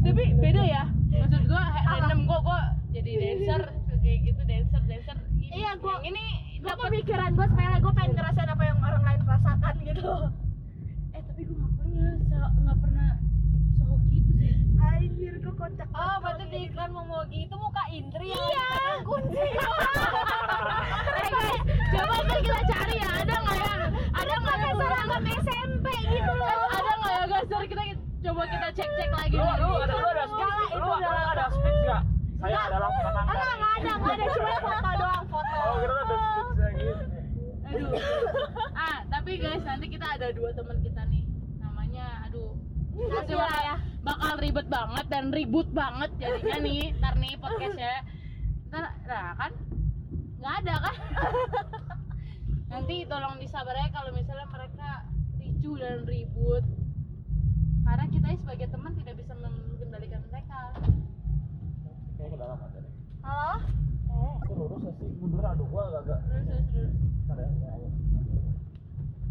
Tapi 0.00 0.24
beda 0.34 0.62
ya. 0.64 0.84
Maksud 1.12 1.42
gue, 1.44 1.62
random 1.82 2.20
gue, 2.22 2.38
gue 2.40 2.60
jadi 2.90 3.10
dancer, 3.12 3.62
kayak 3.98 4.18
gitu, 4.24 4.40
dancer, 4.42 4.80
dancer. 4.82 5.16
Ini- 5.32 5.52
Iya, 5.52 5.70
gua- 5.76 5.98
yang 5.98 6.08
ini 6.08 6.24
gue 6.56 6.66
dapat 6.66 6.86
pemikiran 6.88 7.30
gue 7.32 7.46
sepele 7.46 7.76
gue 7.78 7.92
pengen 7.92 8.12
ngerasain 8.14 8.48
apa 8.48 8.64
yang 8.64 8.78
orang 8.78 9.02
lain 9.02 9.20
rasakan 9.22 9.74
gitu. 9.80 10.12
Eh 11.10 11.20
tapi 11.20 11.40
gue 11.42 11.54
nggak 11.54 11.72
pernah 11.76 12.12
nggak 12.56 12.78
pernah 12.78 13.08
anjir 14.82 15.34
gue 15.36 15.54
kocak 15.54 15.88
oh 15.92 16.16
berarti 16.20 16.44
di 16.48 16.58
iklan 16.66 16.90
momogi 16.90 17.38
itu 17.44 17.54
muka 17.56 17.82
Indri 17.90 18.32
ya 18.32 18.38
iya 18.38 18.68
kunci. 19.02 19.38
Eh, 19.40 21.28
guys, 21.28 21.60
coba 21.92 22.14
ntar 22.22 22.38
kita 22.40 22.60
cari 22.70 22.94
ya 22.96 23.10
ada 23.20 23.34
nggak 23.34 23.56
ya? 23.58 23.72
Ada 24.12 24.34
nggak 24.36 24.56
ya 24.56 24.70
seragam 24.74 25.24
SMP 25.40 25.86
gitu 26.06 26.32
loh? 26.32 26.54
Ada 26.70 26.92
nggak 26.96 27.12
ya 27.12 27.24
guys? 27.26 27.48
Kita 27.50 27.82
coba 28.20 28.42
kita 28.46 28.68
cek 28.76 28.88
cek 28.98 29.10
lagi. 29.10 29.36
Lu, 29.36 29.44
ada, 29.44 29.64
lu 29.64 30.06
ada 30.06 30.24
speech, 30.28 30.70
itu 30.70 30.78
lu, 30.80 30.90
ada 30.94 31.44
speech 31.50 31.78
nggak? 31.82 32.02
Saya 32.40 32.58
adalah 32.68 32.88
penantang 32.90 33.26
enggak 33.28 33.52
enggak 33.52 33.72
ada 33.76 33.90
enggak 33.90 34.14
ada. 34.16 34.24
Cuma 34.30 34.56
foto 34.60 34.90
doang 35.00 35.24
foto. 35.28 35.56
Oh, 35.60 35.74
kira 35.80 35.94
ada 35.94 36.04
speech 36.08 36.72
gitu. 36.78 36.94
aduh. 37.70 37.90
Ah 38.74 38.98
tapi 39.08 39.32
guys 39.36 39.62
nanti 39.62 39.86
kita 39.88 40.06
ada 40.08 40.26
dua 40.32 40.50
teman 40.52 40.78
kita 40.80 41.02
nih. 41.06 41.24
Namanya 41.58 42.06
aduh 42.28 42.50
Pasti 43.08 43.32
lah 43.32 43.48
bakal, 43.48 43.64
ya. 43.64 43.76
Bakal 44.04 44.32
ribet 44.44 44.66
banget 44.68 45.06
dan 45.08 45.24
ribut 45.32 45.68
banget 45.72 46.10
jadinya 46.20 46.56
nih 46.60 46.92
ntar 47.00 47.14
nih 47.16 47.32
podcastnya. 47.40 47.94
Ntar 48.68 48.84
nah 49.08 49.28
kan 49.40 49.52
nggak 50.40 50.54
ada 50.64 50.74
kan? 50.84 50.96
Nanti 52.72 52.96
tolong 53.08 53.34
disabar 53.40 53.74
ya 53.76 53.88
kalau 53.88 54.10
misalnya 54.12 54.46
mereka 54.52 55.08
ricu 55.40 55.72
dan 55.80 56.04
ribut. 56.04 56.64
Karena 57.88 58.04
kita 58.12 58.26
sebagai 58.38 58.68
teman 58.70 58.92
tidak 59.00 59.14
bisa 59.18 59.32
mengendalikan 59.34 60.22
mereka. 60.28 60.60
Kayaknya 62.20 62.28
ke 62.30 62.36
dalam 62.36 62.58
ada 62.60 62.78
deh. 62.84 62.94
halo? 63.24 63.52
Itu 64.44 64.52
lurus 64.54 64.80
ya 64.84 64.92
sih? 65.00 65.10
Mundur 65.18 65.42
aduh 65.42 65.66
gua 65.66 65.82
agak-agak. 65.88 66.20
Terus 66.28 66.44
terus 66.44 66.66
terus 66.70 66.92
Bentar 67.24 67.36
ya, 67.40 67.48
ya, 67.48 67.72
ya. 67.80 67.90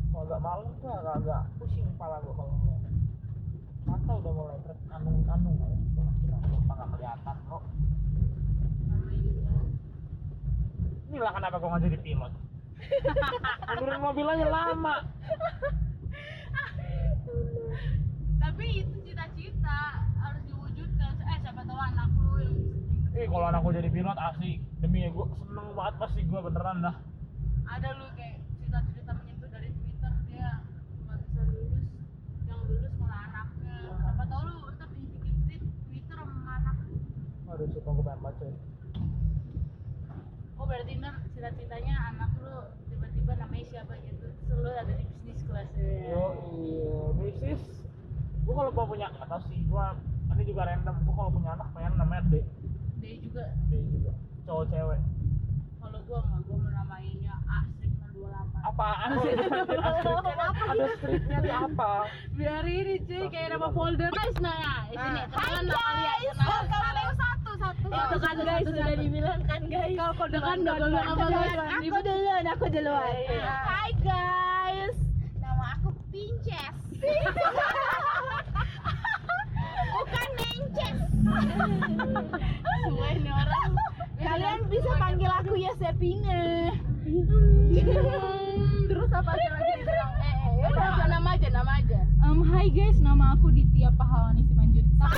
Kalau 0.09 0.25
agak 0.25 0.39
malam 0.41 0.67
tuh 0.81 0.89
agak-agak 0.89 1.41
pusing 1.61 1.85
kepala 1.95 2.17
gua 2.25 2.33
kalau 2.33 2.53
Mata 4.09 4.25
udah 4.25 4.33
mulai 4.33 4.57
terkandung-kandung 4.65 5.53
ya. 5.61 5.69
Kenapa 5.69 6.73
nggak 6.73 6.89
kelihatan 6.97 7.37
kok? 7.45 7.63
Inilah 11.13 11.33
kenapa 11.37 11.55
gua 11.61 11.69
nggak 11.77 11.85
jadi 11.85 11.99
pilot. 12.01 12.33
Mundurin 13.69 14.01
mobil 14.01 14.25
aja 14.25 14.47
lama. 14.49 14.95
tapi 18.41 18.81
itu 18.81 18.97
cita-cita 19.05 19.79
harus 20.17 20.41
diwujudkan 20.49 21.13
eh 21.21 21.37
siapa 21.45 21.61
tahu 21.61 21.77
anak 21.77 22.09
lu 22.17 22.41
yang 22.41 22.57
Eh 23.13 23.29
kalau 23.29 23.45
anak 23.45 23.61
gua 23.61 23.77
jadi 23.77 23.93
pilot 23.93 24.17
asli 24.17 24.57
demi 24.81 25.05
ya 25.05 25.13
gua 25.13 25.29
seneng 25.37 25.69
banget 25.77 25.95
pasti 26.01 26.25
gua 26.25 26.41
beneran 26.41 26.81
dah. 26.81 26.97
ada 27.69 27.89
lu 27.93 28.09
kayak 28.17 28.41
cerita-cerita 28.57 29.11
menyentuh 29.21 29.49
dari 29.53 29.69
Twitter 29.69 30.11
dia 30.25 30.49
nggak 31.05 31.17
bisa 31.29 31.41
lulus 31.45 31.85
yang 32.49 32.59
lulus 32.65 32.93
malah 32.97 33.21
anaknya 33.29 33.75
siapa 33.93 34.23
tahu 34.25 34.41
lu 34.49 34.59
ntar 34.73 34.89
dibikin 34.91 35.35
tweet 35.45 35.63
Twitter 35.85 36.17
sama 36.17 36.51
anak 36.57 36.77
lu. 36.83 36.97
Sumpah 37.49 37.65
gue 37.91 38.05
pengen 38.05 38.21
baca. 38.21 38.45
oh 40.59 40.65
berarti 40.67 40.91
ntar 40.99 41.15
cerita-ceritanya 41.33 41.95
anak 42.13 42.29
lu 42.37 42.55
tiba-tiba 42.85 43.31
namanya 43.35 43.65
siapa 43.65 43.95
gitu 44.03 44.27
terus 44.45 44.59
lu 44.59 44.69
ada 44.69 44.91
di 44.91 45.05
bisnis 45.07 45.39
kelas 45.43 45.69
Yo, 45.73 46.25
iya, 46.59 46.93
bisnis. 47.17 47.61
Gue 48.43 48.53
kalau 48.53 48.69
mau 48.69 48.85
punya, 48.85 49.07
nggak 49.09 49.25
tahu 49.25 49.41
sih. 49.47 49.59
Gue 49.65 49.85
ini 50.29 50.43
juga 50.45 50.61
random. 50.67 50.95
Gue 51.01 51.13
kalau 51.15 51.31
punya 51.31 51.49
anak 51.53 51.67
pengen 51.71 51.93
namanya 51.95 52.21
D. 52.27 52.33
dia 52.99 53.15
juga 53.17 53.43
D 53.65 53.73
juga. 53.87 54.11
Cowok 54.45 54.65
cewek. 54.67 54.99
kalau 55.79 55.99
gua 56.05 56.19
nggak 56.21 56.41
gua 56.43 56.57
menamainya 56.59 57.33
Asrik 57.47 57.89
28 58.13 58.67
Apaan 58.67 59.09
sih? 59.23 59.33
Ada 60.59 60.85
stripnya 60.99 61.37
di 61.39 61.49
apa? 61.49 61.91
biar 62.35 62.63
ini 62.63 62.95
cuy 62.99 63.25
kayak 63.27 63.49
nama 63.53 63.67
folder 63.71 64.11
guys 64.11 64.37
nah 64.37 64.85
ya 64.85 64.97
sini 64.97 65.21
kalian 65.29 65.65
kenalan 65.65 66.19
satu 66.35 67.18
satu 67.59 67.87
itu 67.91 68.17
kan 68.23 68.35
guys 68.39 68.63
sudah 68.63 68.95
dibilang 68.95 69.41
kan 69.43 69.61
guys. 69.67 69.95
Kalau 69.99 70.13
kode 70.15 70.39
kan 70.39 70.57
nggak 70.63 70.77
apa 70.79 71.25
guys 71.27 71.53
aku 71.59 71.97
duluan 72.01 72.45
aku 72.47 72.65
duluan. 72.71 73.13
Iya. 73.27 73.51
Hai 73.67 73.91
guys. 73.99 74.95
Nama 75.37 75.65
aku 75.77 75.89
Pinches 76.09 76.77
bukan 79.93 80.29
Mences. 80.39 80.97
Semua 82.79 83.07
ini 83.11 83.29
orang. 83.29 83.71
Kalian 84.19 84.59
bisa 84.67 84.91
panggil 84.99 85.31
aku 85.31 85.53
Yosepina 85.55 86.71
terus 88.89 89.09
apa 89.13 89.31
lagi 89.33 89.73
dibilang 89.79 90.13
eh 90.21 90.35
eh 90.45 90.53
ya 90.61 91.05
nama 91.09 91.29
aja 91.33 91.47
nama 91.49 91.71
aja. 91.81 91.99
Um, 92.21 92.45
hai 92.45 92.69
guys, 92.69 93.01
nama 93.01 93.33
aku 93.33 93.49
Ditya 93.49 93.89
Pahalani 93.97 94.45
Simanjuntak. 94.45 95.09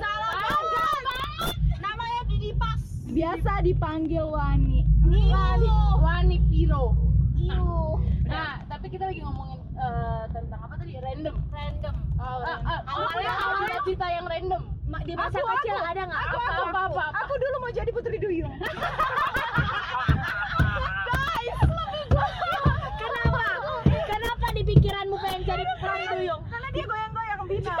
salah 0.00 0.32
banget 0.72 1.56
namanya 1.76 2.20
Didi 2.30 2.50
Pas 2.56 2.80
Biasa 3.30 3.62
dipanggil 3.62 4.26
Wani. 4.26 4.82
Wani. 5.06 5.70
Wani. 6.02 6.36
Piro. 6.50 6.98
Iu 7.38 7.94
nah 8.26 8.58
tapi 8.66 8.86
kita 8.86 9.06
lagi 9.06 9.22
ngomongin 9.22 9.58
eh, 9.74 10.22
tentang 10.30 10.60
apa 10.60 10.74
tadi? 10.74 10.98
Random. 10.98 11.34
Random. 11.48 11.94
Ah, 12.18 12.42
ah, 12.42 12.80
awalnya 12.90 12.90
awalnya 12.90 13.32
awalnya 13.38 13.78
cita 13.82 14.06
yang 14.08 14.26
random. 14.26 14.62
Ma- 14.86 15.02
di 15.02 15.14
masa 15.14 15.38
Aku, 15.38 15.46
kecil 15.46 15.74
aku. 15.74 15.86
ada 15.88 16.02
nggak? 16.04 16.20
Aku, 16.20 16.36
apa 16.36 16.42
aku, 16.44 16.60
apa 16.60 16.80
apa, 16.80 16.80
apa. 16.90 17.04
Aku 17.22 17.32
dulu 17.36 17.56
mau 17.60 17.70
jadi 17.70 17.90
Putri 17.90 18.18
Duyung. 18.18 18.54
Kenapa? 23.00 23.44
Kenapa 24.04 24.46
di 24.52 24.62
pikiranmu 24.64 25.16
pengen 25.16 25.42
jadi 25.44 25.62
Putri 25.72 26.04
Duyung? 26.12 26.42
Karena 26.46 26.68
dia 26.70 26.84
goyang-goyang 26.84 27.40
Bina. 27.46 27.74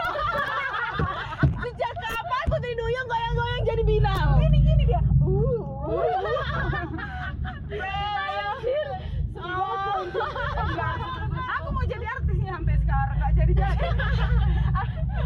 Sejak 1.60 1.92
kapan 1.96 2.44
Putri 2.46 2.72
Duyung 2.72 3.06
goyang-goyang 3.06 3.62
jadi 3.66 3.82
Bina? 3.84 4.14
Gini 4.38 4.58
gini 4.60 4.82
dia. 4.84 5.02
Uh. 5.20 5.66
Aku 11.50 11.68
mau 11.70 11.84
jadi 11.84 12.06
artisnya 12.06 12.50
sampai 12.52 12.76
sekarang 12.78 13.16
nggak 13.16 13.32
jadi 13.36 13.52
jadi. 13.54 13.86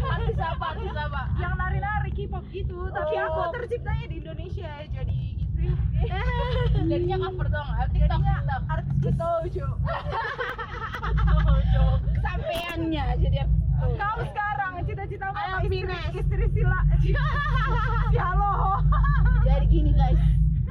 artis 0.05 0.37
apa 0.37 0.65
artis 0.71 0.93
apa 0.93 1.21
Yang 1.35 1.53
nari-nari 1.55 2.09
K-pop 2.11 2.45
gitu, 2.49 2.77
tapi 2.89 3.13
aku 3.35 3.41
Oh. 3.41 3.51
terciptanya 3.53 4.05
di 4.07 4.15
Indonesia 4.17 4.71
jadi 4.87 5.15
istri. 5.35 5.67
jadinya 6.89 7.17
cover 7.21 7.47
dong 7.49 7.67
ah, 7.67 7.85
TikTok 7.85 8.15
Jadinya 8.15 8.35
TikTok 8.37 8.63
artis 8.69 8.95
Kitojo. 8.97 9.67
Sampeannya 12.17 13.05
jadi 13.17 13.37
Kau 13.75 14.15
sekarang 14.23 14.71
cita-cita 14.81 15.25
apa 15.27 15.59
istri, 15.61 15.83
istri 16.15 16.45
sila 16.53 16.79
si 17.03 17.11
halo 18.15 18.79
Jadi 19.43 19.65
gini 19.67 19.91
guys. 19.91 20.15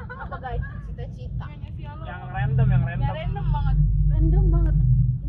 Apa 0.00 0.36
guys? 0.40 0.62
Cita-cita. 0.88 1.46
Yang 1.76 2.22
random, 2.26 2.66
yang 2.66 2.82
random. 2.82 3.04
ya 3.04 3.10
random 3.14 3.46
banget 3.50 3.76
random 4.08 4.44
banget 4.50 4.74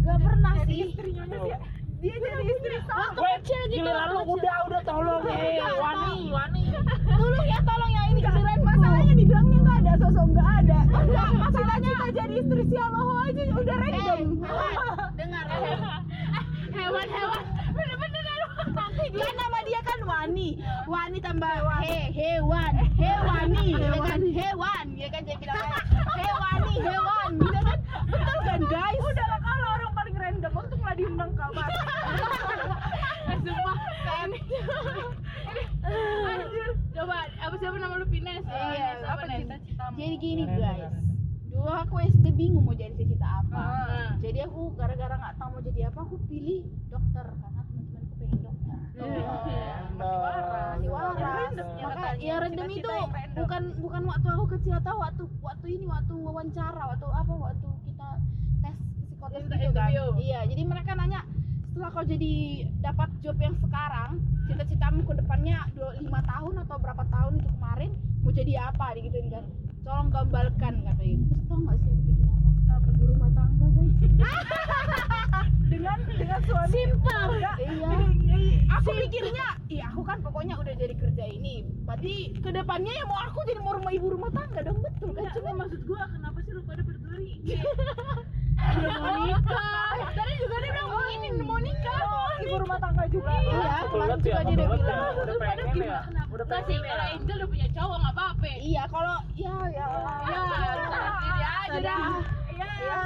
Gak 0.01 0.17
pernah 0.19 0.53
sih. 0.63 0.77
istrinya 0.86 1.23
dia 1.27 1.57
dia 1.97 2.15
jadi 2.15 2.43
istri 2.45 2.75
Waktu 2.79 3.12
Gue 3.13 3.29
kecil 3.36 3.62
gitu. 3.65 3.75
giliran 3.75 4.07
lu 4.07 4.15
waktu 4.15 4.23
kecil. 4.23 4.36
udah 4.38 4.55
udah 4.63 4.81
tolong 4.83 5.21
nih, 5.25 5.57
Wani, 5.75 6.15
Wani. 6.29 6.63
Tolong 7.05 7.45
ya 7.45 7.60
tolong 7.62 7.91
yang 7.91 8.05
ini 8.07 8.21
giliran 8.21 8.60
masalahnya 8.62 9.13
dibilangnya 9.13 9.60
nggak 9.60 9.77
ada 9.77 9.93
sosok 9.97 10.25
nggak 10.27 10.49
ada 10.55 10.79
enggak 10.95 11.29
masalahnya 11.36 11.89
cita 11.91 12.07
jadi 12.13 12.33
istri 12.38 12.62
si 12.63 12.75
halo 12.77 13.01
aja 13.21 13.41
udah 13.51 13.75
random 13.75 14.19
Dengar. 15.15 15.45
hewan-hewan 16.71 17.43
bener-bener 17.69 18.23
Dia 19.07 19.31
nama 19.33 19.60
dia 19.62 19.79
kan 19.81 19.99
Wani. 20.03 20.49
Wani 21.15 21.32
tambah 21.32 21.47
he 21.80 22.12
hewan, 22.12 22.73
hewani, 22.99 23.71
ya 23.71 23.88
kan? 24.04 24.19
Hewan, 24.19 24.86
ya 24.99 25.08
kan? 25.08 25.21
Dia 25.23 25.38
bilang 25.39 25.63
hewani, 26.12 26.73
hewan, 26.75 27.32
gitu 27.39 27.60
kan. 27.63 27.80
Betul 28.12 28.39
kan 28.43 28.60
guys? 28.67 28.99
udah 28.99 29.28
lah 29.32 29.39
kalau 29.39 29.67
orang 29.80 29.93
paling 29.95 30.15
random 30.19 30.54
untuk 30.60 30.75
nggak 30.75 30.95
diundang 30.99 31.32
kabar 31.39 31.67
sumpah 33.32 33.78
kayak 34.04 34.28
anjir. 36.36 36.69
Coba 36.91 37.17
apa 37.32 37.56
siapa 37.63 37.75
nama 37.80 37.95
lu? 37.95 38.08
Pines 38.12 38.43
Iya, 38.51 38.99
Nes, 38.99 38.99
apa 39.08 39.23
Nes? 39.23 39.39
cita-citamu? 39.39 39.95
Jadi 39.95 40.15
gini 40.19 40.43
guys. 40.51 40.99
Dulu 41.47 41.71
aku 41.71 41.95
SD 42.12 42.25
bingung 42.36 42.67
mau 42.67 42.75
jadi 42.75 42.91
cita 42.91 43.39
apa. 43.39 43.63
Ah. 43.63 44.12
Jadi 44.19 44.43
aku 44.43 44.75
gara-gara 44.75 45.15
nggak 45.15 45.39
tahu 45.39 45.47
mau 45.47 45.62
jadi 45.63 45.88
apa, 45.88 45.99
aku 46.04 46.19
pilih 46.28 46.67
dokter 46.91 47.23
karena 47.39 47.63
random 52.05 52.27
ya 52.27 52.35
random 52.37 52.69
itu 52.69 52.89
random. 52.89 53.35
bukan 53.41 53.63
bukan 53.81 54.01
waktu 54.05 54.27
aku 54.29 54.45
kecil 54.57 54.73
atau 54.77 54.95
waktu 55.01 55.23
waktu 55.41 55.65
ini 55.73 55.85
waktu 55.89 56.13
wawancara, 56.13 56.81
waktu 56.93 57.07
apa 57.09 57.33
waktu 57.33 57.67
kita 57.89 58.07
tes 58.61 58.75
psikotes 59.09 59.43
gitu 59.43 59.49
kan. 59.49 59.59
interview. 59.65 60.05
Iya, 60.21 60.39
jadi 60.45 60.61
mereka 60.65 60.91
nanya 60.93 61.21
setelah 61.73 61.91
kau 61.91 62.05
jadi 62.07 62.33
dapat 62.79 63.09
job 63.19 63.37
yang 63.41 63.55
sekarang, 63.59 64.23
cita-citamu 64.47 65.03
ke 65.03 65.13
depannya 65.19 65.57
lima 65.99 66.21
tahun 66.23 66.53
atau 66.63 66.77
berapa 66.79 67.03
tahun 67.11 67.43
itu 67.43 67.49
kemarin 67.59 67.91
mau 68.23 68.31
jadi 68.31 68.53
apa 68.71 68.85
digituin 68.95 69.27
kan. 69.27 69.45
Tolong 69.85 70.09
gambarkan 70.09 70.73
kata 70.81 71.03
itu. 71.03 71.23
Terus 71.29 71.45
tau 71.45 71.59
gak 71.61 71.77
sih 71.83 72.14
rumah 73.05 73.29
tangga 73.31 73.67
guys? 73.69 73.93
dengan 75.71 75.97
dengan 76.07 76.39
suami 76.45 76.69
Simpel. 76.71 77.29
Iya. 77.57 77.91
Aku 78.75 78.89
pikirnya, 78.91 79.47
iya 79.65 79.85
aku 79.89 80.01
kan 80.03 80.19
pokoknya 80.21 80.59
udah 80.59 80.73
jadi 80.75 80.93
kerja 80.93 81.25
ini. 81.25 81.65
Berarti 81.85 82.37
ke 82.37 82.49
depannya 82.51 82.91
ya 82.91 83.03
mau 83.07 83.17
aku 83.23 83.39
jadi 83.47 83.59
mau 83.59 83.73
rumah 83.73 83.91
ibu 83.91 84.07
rumah 84.11 84.29
tangga 84.29 84.61
dong 84.61 84.77
betul 84.79 85.09
kan? 85.13 85.31
cuma 85.33 85.63
maksud 85.63 85.81
gua 85.87 86.05
kenapa 86.11 86.37
sih 86.43 86.51
lu 86.53 86.61
pada 86.63 86.81
berduri 86.81 87.31
Udah 88.55 88.97
mau 88.97 89.15
nikah. 89.21 89.93
Tadi 90.11 90.33
juga 90.39 90.55
dia 90.59 90.71
bilang 90.71 90.89
oh, 90.89 91.07
ini 91.11 91.27
mau 91.41 91.59
nikah. 91.59 91.99
ibu 92.41 92.55
rumah 92.61 92.77
tangga 92.77 93.05
juga 93.07 93.31
Iya, 93.31 93.73
kemarin 93.89 94.19
Kebelet 94.19 94.19
ya, 94.21 94.37
juga 94.37 94.41
dia 94.43 94.53
udah 94.55 94.67
bilang. 94.75 95.13
Udah 95.15 95.35
pengen 95.39 95.67
ya. 95.75 95.99
Udah 96.29 96.45
pengen 96.45 96.79
kalau 96.81 97.05
ya. 97.05 97.13
Angel 97.15 97.35
udah 97.35 97.49
punya 97.49 97.67
cowok 97.71 97.95
nggak 97.95 98.13
apa-apa 98.13 98.47
Iya, 98.59 98.83
kalau 98.89 99.15
ya 99.35 99.55
ya. 99.71 99.85
ya 100.25 100.39
sendiri 100.43 101.45
aja 101.45 101.69
Sudah. 101.75 101.81
dah 101.81 102.44
iya 102.55 102.99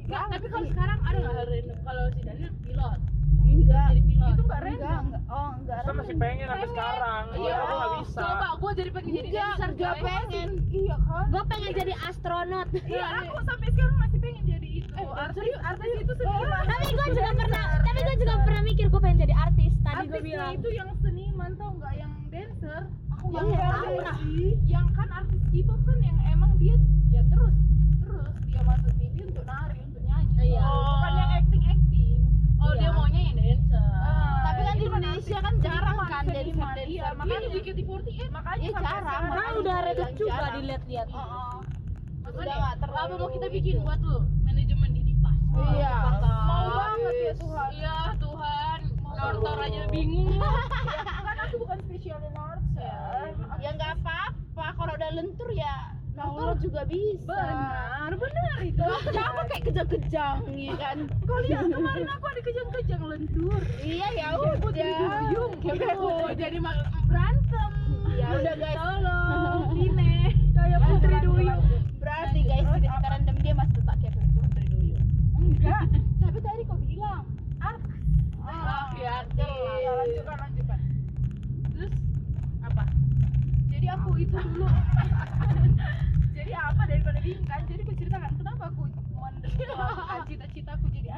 Iya. 0.00 0.20
Tapi 0.26 0.46
kalau 0.48 0.66
sekarang 0.66 0.98
ada 1.02 1.16
nggak 1.18 1.34
hal 1.34 1.46
random 1.46 1.78
kalau 1.82 2.04
si 2.08 2.20
Daniel 2.22 2.52
pilot 2.58 3.00
Enggak. 3.38 3.88
jadi 3.90 4.02
pilot 4.02 4.28
itu 4.28 4.42
nggak 4.42 4.60
Enggak, 4.60 4.60
random 4.62 5.02
enggak. 5.04 5.22
Oh, 5.28 5.50
enggak. 5.54 5.78
Kita 5.78 5.92
masih 5.94 6.14
pengen 6.16 6.46
sampai 6.46 6.68
sekarang. 6.68 7.24
Iya, 7.28 7.36
Iya, 7.38 7.56
aku 7.58 7.74
nggak 7.74 7.92
bisa. 7.98 8.20
coba 8.22 8.46
gua 8.58 8.72
jadi 8.72 8.90
pengen 8.90 9.12
jadi 9.14 9.28
dancer 9.30 9.68
enggak 9.68 9.92
coy. 9.92 10.02
pengen. 10.02 10.48
iya 10.70 10.96
kan 10.98 11.24
Gue 11.28 11.42
pengen 11.46 11.70
jadi 11.74 11.92
astronot. 12.02 12.68
iya 12.78 13.06
aku 13.20 13.38
sampai 13.42 13.68
sekarang 13.70 13.96
masih 13.98 14.18
pengen 14.18 14.42
jadi 14.46 14.68
itu 14.74 14.90
Eh, 14.90 15.06
artis 15.14 15.52
artis 15.60 15.90
itu 15.96 16.12
seniman 16.14 16.62
tapi 16.66 16.84
gue 16.88 17.06
juga 17.08 17.30
pernah, 17.36 17.64
tapi 17.78 17.98
gue 18.00 18.16
juga 18.18 18.34
pernah 18.40 18.62
mikir 18.62 18.86
gue 18.88 19.00
pengen 19.00 19.18
jadi 19.20 19.34
artis. 19.38 19.72
Tadi 19.78 20.04
gue 20.06 20.20
bilang. 20.22 20.52
itu 20.54 20.68
yang 20.70 20.90
seniman 20.98 21.50
tau 21.54 21.70
nggak 21.74 21.94
yang 21.94 22.12
dancer 22.28 22.82
aku 23.10 23.24
Yang 23.28 23.46
sih 24.18 24.50
yang 24.66 24.86
kan 24.90 25.08
artis 25.12 25.40
K-pop 25.48 25.80
kan 25.82 25.98
yang 26.00 26.18
emang 26.26 26.52
dia 26.56 26.76
ya 27.08 27.22
terus 27.26 27.54
masuk 28.68 28.92
TV 28.94 29.14
untuk 29.24 29.44
nari 29.44 29.78
untuk 29.82 30.02
nyanyi 30.02 30.32
Iya. 30.48 30.62
bukan 30.62 31.12
yang 31.14 31.30
acting 31.34 31.64
acting 31.64 32.20
oh 32.56 32.72
dia 32.72 32.82
Iya. 32.82 32.90
maunya 32.92 33.20
yang 33.22 33.36
dancer 33.36 33.86
Tapi 34.38 34.60
kan 34.62 34.74
di 34.74 34.84
Indonesia 34.84 35.38
kan 35.38 35.54
jarang 35.58 35.96
kan 35.98 36.22
jadi 36.24 36.50
dancer. 36.50 36.86
iya 36.86 37.06
makanya 37.10 37.38
makanya 37.38 37.48
JKT48 37.54 38.20
makanya 38.30 38.68
sampai 38.70 38.92
jarang. 38.92 39.22
aku 39.42 39.58
udah 39.58 39.78
redup 39.82 40.10
juga 40.14 40.44
dilihat-lihat. 40.54 41.08
Oh, 41.10 41.20
oh. 41.20 41.56
Terlalu 42.78 42.84
apa 42.94 43.14
mau 43.16 43.30
kita 43.30 43.46
bikin 43.48 43.76
buat 43.80 44.00
lu 44.00 44.16
manajemen 44.40 44.90
di 44.92 45.02
Dipas 45.02 45.36
Iya. 45.72 45.94
mau 46.44 46.66
banget 46.70 47.14
ya 47.18 47.32
Tuhan 47.34 47.70
iya 47.74 47.96
Tuhan 48.16 48.78
Nortor 49.10 49.58
aja 49.58 49.82
bingung 49.88 50.38
kan 51.26 51.36
aku 51.40 51.54
bukan 51.58 51.78
special 51.82 52.18
in 52.20 52.34
arts 52.36 52.70
ya 52.72 52.98
Ya 53.58 53.70
nggak 53.74 53.92
apa-apa. 53.96 54.36
Kalau 54.72 54.92
udah 54.94 55.10
lentur 55.12 55.50
ya 55.50 55.97
motor 56.18 56.56
juga 56.58 56.82
bisa. 56.84 57.38
Benar 57.38 58.12
benar 58.18 58.58
itu. 58.64 58.82
Kenapa 59.06 59.40
kayak 59.46 59.62
kejang-kejang 59.68 60.38
ya 60.50 60.74
kan? 60.74 60.98
Kau 61.22 61.38
lihat 61.44 61.64
kemarin 61.68 62.08
aku 62.08 62.24
ada 62.26 62.40
kejang-kejang 62.42 63.02
lentur. 63.04 63.60
Iya 63.78 64.08
ya 64.16 64.28
udah. 64.34 64.96
Gitu 65.62 66.06
jadi 66.34 66.58
berantem. 67.06 67.70
Ya 68.18 68.26
udah, 68.34 68.54
guys. 68.58 68.74
tolong 68.74 69.62
Dine 69.72 70.10
kayak 70.50 70.80
putri 70.82 71.16
duyung. 71.22 71.62
berarti 72.02 72.40
guys. 72.42 72.66
Kita 72.66 73.06
random 73.06 73.36
dia 73.38 73.54
masih 73.54 73.74
tetap 73.78 73.96
kayak 74.02 74.14
putri 74.34 74.64
duyung. 74.66 75.04
Enggak. 75.38 75.82
Tapi 76.18 76.38
tadi 76.42 76.62
kau 76.66 76.78
bilang 76.82 77.22
Ah, 78.48 78.88
jelas. 78.96 79.28
ya, 79.36 79.90
lanjutkan 79.92 80.36
lanjutkan. 80.40 80.78
Terus 81.76 81.92
apa? 82.64 82.82
Jadi 83.68 83.86
aku 83.86 84.10
itu 84.16 84.34
dulu 84.34 84.66
jadi 86.38 86.52
apa 86.54 86.82
daripada 86.88 87.18
bingung 87.20 87.44
kan 87.44 87.60
jadi 87.68 87.80
aku 87.84 87.92
ceritakan 87.94 88.30
kenapa 88.34 88.64
aku 88.72 88.80
menenggelamkan 88.88 90.20
cita-citaku 90.26 90.86
jadi 90.90 91.08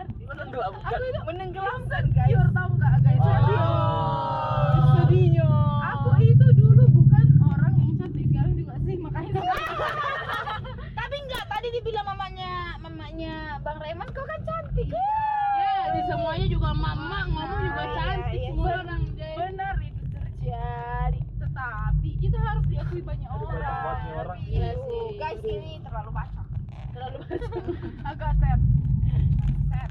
aku 0.62 0.76
itu 1.00 1.20
menenggelamkan 1.24 2.04
guys. 2.10 2.28
pure 2.28 2.50
tau 2.50 2.70
guys? 2.74 3.20
Oh 3.20 4.74
sedihnya. 4.96 5.48
Aku 5.90 6.10
itu 6.20 6.46
dulu 6.52 6.84
bukan 6.92 7.24
orang 7.42 7.74
yang 7.76 7.92
cantik 7.96 8.24
sekarang 8.26 8.52
juga 8.54 8.74
sih 8.80 8.96
makanya. 8.96 9.32
Tapi 10.98 11.16
enggak 11.18 11.44
tadi 11.46 11.68
dibilang 11.70 12.06
mamanya 12.06 12.52
mamanya 12.78 13.34
bang 13.58 13.78
Reman 13.78 14.08
kau 14.10 14.24
kan 14.24 14.40
cantik. 14.42 14.88
Ya 14.90 15.74
di 15.90 16.00
semuanya 16.04 16.46
juga 16.46 16.70
mama 16.70 16.96
ngomong 17.26 17.50
juga 17.62 17.82
Iya, 17.82 17.94
cantik 17.94 18.34
iya. 18.36 18.48
semua 18.48 18.70
orang 18.78 19.02
jadi 19.12 19.36
benar 19.36 19.74
itu 19.80 20.04
terjadi. 20.08 21.20
Tetapi 21.36 22.10
kita 22.18 22.38
harus 22.38 22.64
diakui 22.66 23.00
banyak 23.00 23.28
Banyak 23.28 23.42
orang. 23.42 24.00
orang. 24.16 24.40
iya 24.42 24.70
sih. 24.74 25.04
Guys 25.16 25.42
ini 25.42 25.72
terlalu 25.80 26.10
basah 26.10 26.46
terlalu 26.90 27.16
banyak 27.22 27.42
agak 28.04 28.32
sad 28.36 28.60
sad 29.68 29.90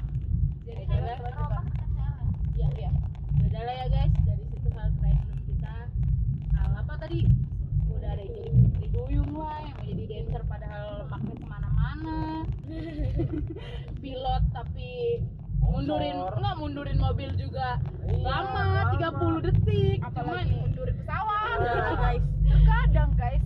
jadi 0.62 0.82
Jangan 0.84 1.16
adalah 1.16 1.16
terlalu 1.16 1.58
ya 2.52 2.68
ya 2.76 2.90
beda 3.32 3.60
lah 3.60 3.74
ya 3.74 3.86
guys 3.88 4.12
dari 4.20 4.44
situ 4.46 4.68
hal 4.70 4.88
random 4.94 5.40
kita 5.42 5.74
hal 6.52 6.70
apa 6.76 6.92
tadi 7.10 7.26
udah 7.90 8.10
ada 8.14 8.22
yang 8.22 8.34
jadi 8.38 8.50
putri 8.54 8.86
duyung 8.94 9.34
lah 9.34 9.58
yang 9.66 9.78
jadi 9.82 10.02
dancer 10.06 10.42
padahal 10.46 10.86
lemaknya 11.02 11.34
ke 11.34 11.46
mana-mana. 11.50 12.18
Pilot 14.02 14.42
tapi 14.54 14.90
mundurin 15.58 16.16
nggak 16.38 16.54
mundurin 16.54 16.98
mobil 17.02 17.30
juga 17.34 17.82
Iya, 18.06 18.22
lama 18.22 18.62
lama. 18.62 18.94
30 19.42 19.42
detik. 19.42 19.98
Apalagi 20.06 20.54
Cuman- 20.54 20.62
mundurin 20.62 20.94
pesawat. 21.02 21.58
Nah, 21.58 21.94
guys. 21.98 22.24
Terkadang 22.46 23.10
guys. 23.18 23.42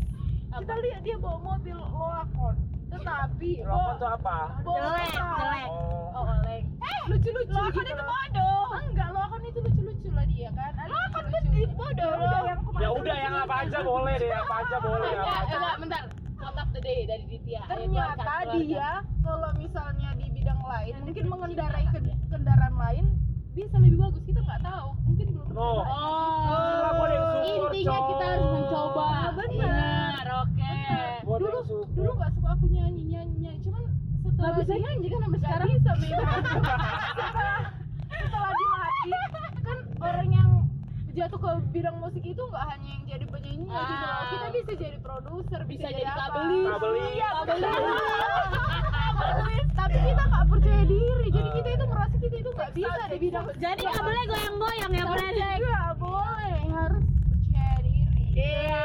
Apa? 0.53 0.61
kita 0.61 0.75
lihat 0.85 1.01
dia 1.01 1.17
bawa 1.17 1.39
mobil 1.57 1.77
loakon 1.81 2.57
tetapi 2.93 3.51
Rokok 3.65 3.95
tuh 3.97 4.11
apa? 4.13 4.39
Jelek, 4.61 5.09
jelek. 5.17 5.69
Oh. 5.73 6.21
oh 6.21 6.25
oleng 6.37 6.65
eh 6.69 7.01
lucu-lucu. 7.09 7.49
Loakon 7.49 7.81
gitu 7.81 7.97
itu 7.97 8.05
bodoh. 8.05 8.67
Enggak 8.93 9.09
loakon 9.09 9.41
itu 9.49 9.59
lucu-lucu 9.65 10.09
lah 10.13 10.27
dia 10.29 10.53
kan 10.53 10.85
loakon 10.85 11.25
udah 11.87 12.41
yang 12.43 12.61
Ya 12.75 12.89
udah 12.91 13.17
yang 13.17 13.35
apa 13.39 13.55
aja 13.63 13.79
boleh 13.81 14.15
deh, 14.17 14.33
apa 14.33 14.55
aja 14.61 14.77
boleh, 14.79 15.11
apa 15.11 15.21
enggak 15.21 15.39
aja. 15.41 15.55
enggak 15.57 15.77
bentar. 15.79 16.03
Quote 16.35 16.59
of 16.59 16.69
the 16.71 16.81
day 16.81 16.99
dari 17.05 17.25
Ditya. 17.27 17.63
Ternyata 17.67 18.33
dia 18.53 18.91
kalau 19.23 19.51
misalnya 19.55 20.09
di 20.15 20.27
bidang 20.31 20.61
lain 20.61 20.95
mungkin 21.01 21.25
mengendarai 21.27 21.85
kendaraan 22.29 22.75
lain 22.75 23.05
bisa 23.55 23.77
lebih 23.79 23.99
bagus. 24.01 24.23
Kita 24.23 24.41
nggak 24.41 24.61
tahu. 24.61 24.89
Mungkin 25.05 25.27
belum 25.31 25.49
No. 25.55 25.63
oh. 25.63 25.83
Syukur, 26.45 27.11
intinya 27.71 27.99
kita 28.05 28.25
harus 28.27 28.49
mencoba. 28.51 29.07
Benar. 29.33 30.27
oke. 30.43 30.75
Gua 31.23 31.37
dulu 31.39 31.59
dulu 31.95 32.11
nggak 32.13 32.31
suka 32.35 32.49
aku 32.53 32.67
nyanyi 32.69 33.03
nyanyi 33.07 33.35
nyanyi. 33.41 33.61
Cuman 33.63 33.83
setelah 34.21 34.51
Nggak 34.51 34.55
bisa 34.61 34.75
nyanyi 34.77 35.07
kan 35.07 35.19
sampai 35.23 35.39
sekarang? 35.39 35.69
bisa 35.71 35.93
setelah 37.15 37.61
setelah 38.11 38.51
dilatih 38.53 39.23
kan 39.63 39.79
orang 40.03 40.29
yang 40.29 40.51
jatuh 41.15 41.39
ke 41.39 41.51
bidang 41.71 41.97
musik 41.97 42.23
itu 42.23 42.43
nggak 42.43 42.65
hanya 42.67 42.89
yang 42.91 43.05
jadi 43.07 43.25
penyanyi 43.25 43.67
Ah. 43.67 43.81
gitu 43.81 44.05
loh 44.05 44.25
kita 44.27 44.47
bisa 44.53 44.73
jadi 44.77 44.99
produser 44.99 45.61
Bisa 45.63 45.87
bisa, 45.87 45.87
jadi 45.89 46.03
apa 46.05 46.23
kabelis. 46.25 46.67
Kabelis. 46.69 47.11
iya 47.13 47.29
Kabelis. 47.35 47.75
tapi 49.75 49.97
kita 50.01 50.23
nggak 50.25 50.45
percaya 50.49 50.83
diri 50.85 51.27
jadi 51.29 51.49
kita 51.53 51.69
itu 51.71 51.85
merasa 51.87 52.17
kita 52.17 52.37
itu 52.37 52.51
nggak 52.51 52.71
bisa 52.73 53.03
di 53.05 53.19
bidang 53.21 53.45
Jadi 53.55 53.81
nggak 53.81 54.03
boleh 54.03 54.23
goyang-goyang 54.27 54.91
ya, 54.93 55.05
Fred. 55.07 55.35
nggak 55.61 55.93
boleh 55.97 56.59
harus 56.69 57.05
percaya 57.25 57.77
diri 57.81 58.23
Iya. 58.35 58.83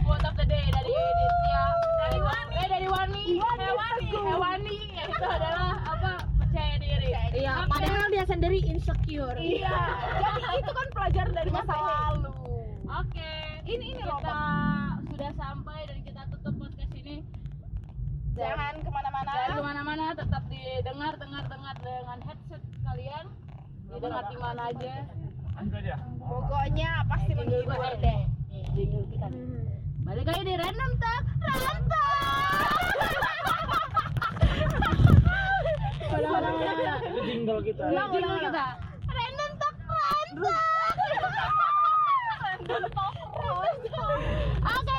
Quote 0.00 0.24
of 0.24 0.34
the 0.36 0.44
day 0.44 0.64
dari 0.68 0.94
Ditya. 0.94 1.64
Dari 1.98 2.20
Wani. 2.20 2.54
Eh 2.54 2.66
dari 2.68 2.86
Wani. 2.86 3.22
Wani 3.36 3.64
Hewani. 3.64 4.04
Teguh. 4.04 4.22
Hewani. 4.24 4.78
Itu 4.94 5.26
adalah 5.26 5.74
apa? 5.84 6.12
Percaya 6.38 6.74
diri. 6.78 7.08
Iya, 7.34 7.50
Oke. 7.58 7.74
Sendiri 8.44 8.60
insecure. 8.68 9.36
iya 9.40 9.76
jadi 10.20 10.60
itu 10.60 10.68
kan 10.70 10.86
pelajaran 10.92 11.32
dari 11.32 11.50
masa 11.50 11.74
lalu 11.74 12.30
Oke. 12.84 13.32
Ini- 13.64 13.90
ini 13.90 14.02
loh, 14.04 14.20
kita 14.20 14.36
sudah 15.08 15.30
sampai 15.34 15.78
dan 15.88 15.98
kita 16.04 16.20
tutup 16.28 16.54
podcast 16.54 16.92
ini. 16.94 17.24
jangan 18.34 18.74
ke 18.76 18.90
mana-mana 18.92 19.30
Jangan 19.32 19.48
ke 19.50 19.62
mana-mana, 19.64 20.04
tetap 20.12 20.42
didengar, 20.46 21.12
dengar, 21.16 21.44
dengar 21.48 21.74
dengan 21.80 22.18
headset 22.22 22.62
kalian. 22.84 23.24
Didengar 23.88 24.24
di 24.28 24.36
mana 24.36 24.62
aja. 24.68 24.94
Pokoknya 26.20 26.90
pasti 27.08 27.32
Eh, 27.32 27.36
menghibur 27.36 27.92
deh 27.96 28.20
kita. 29.08 29.28
Balik 30.04 30.24
lagi 30.28 30.42
di 30.44 30.54
random 30.54 30.92
talk. 31.00 31.24
Random 31.40 31.80
talk. 31.88 33.70
jingle 37.44 37.60
kita. 37.60 37.92
Ulang, 37.92 38.08
jingle 38.08 38.40
kita. 38.40 38.64
Random 39.04 39.52
talk, 39.60 39.76
random 39.84 40.56
talk. 42.88 43.12
Oke, 44.64 44.96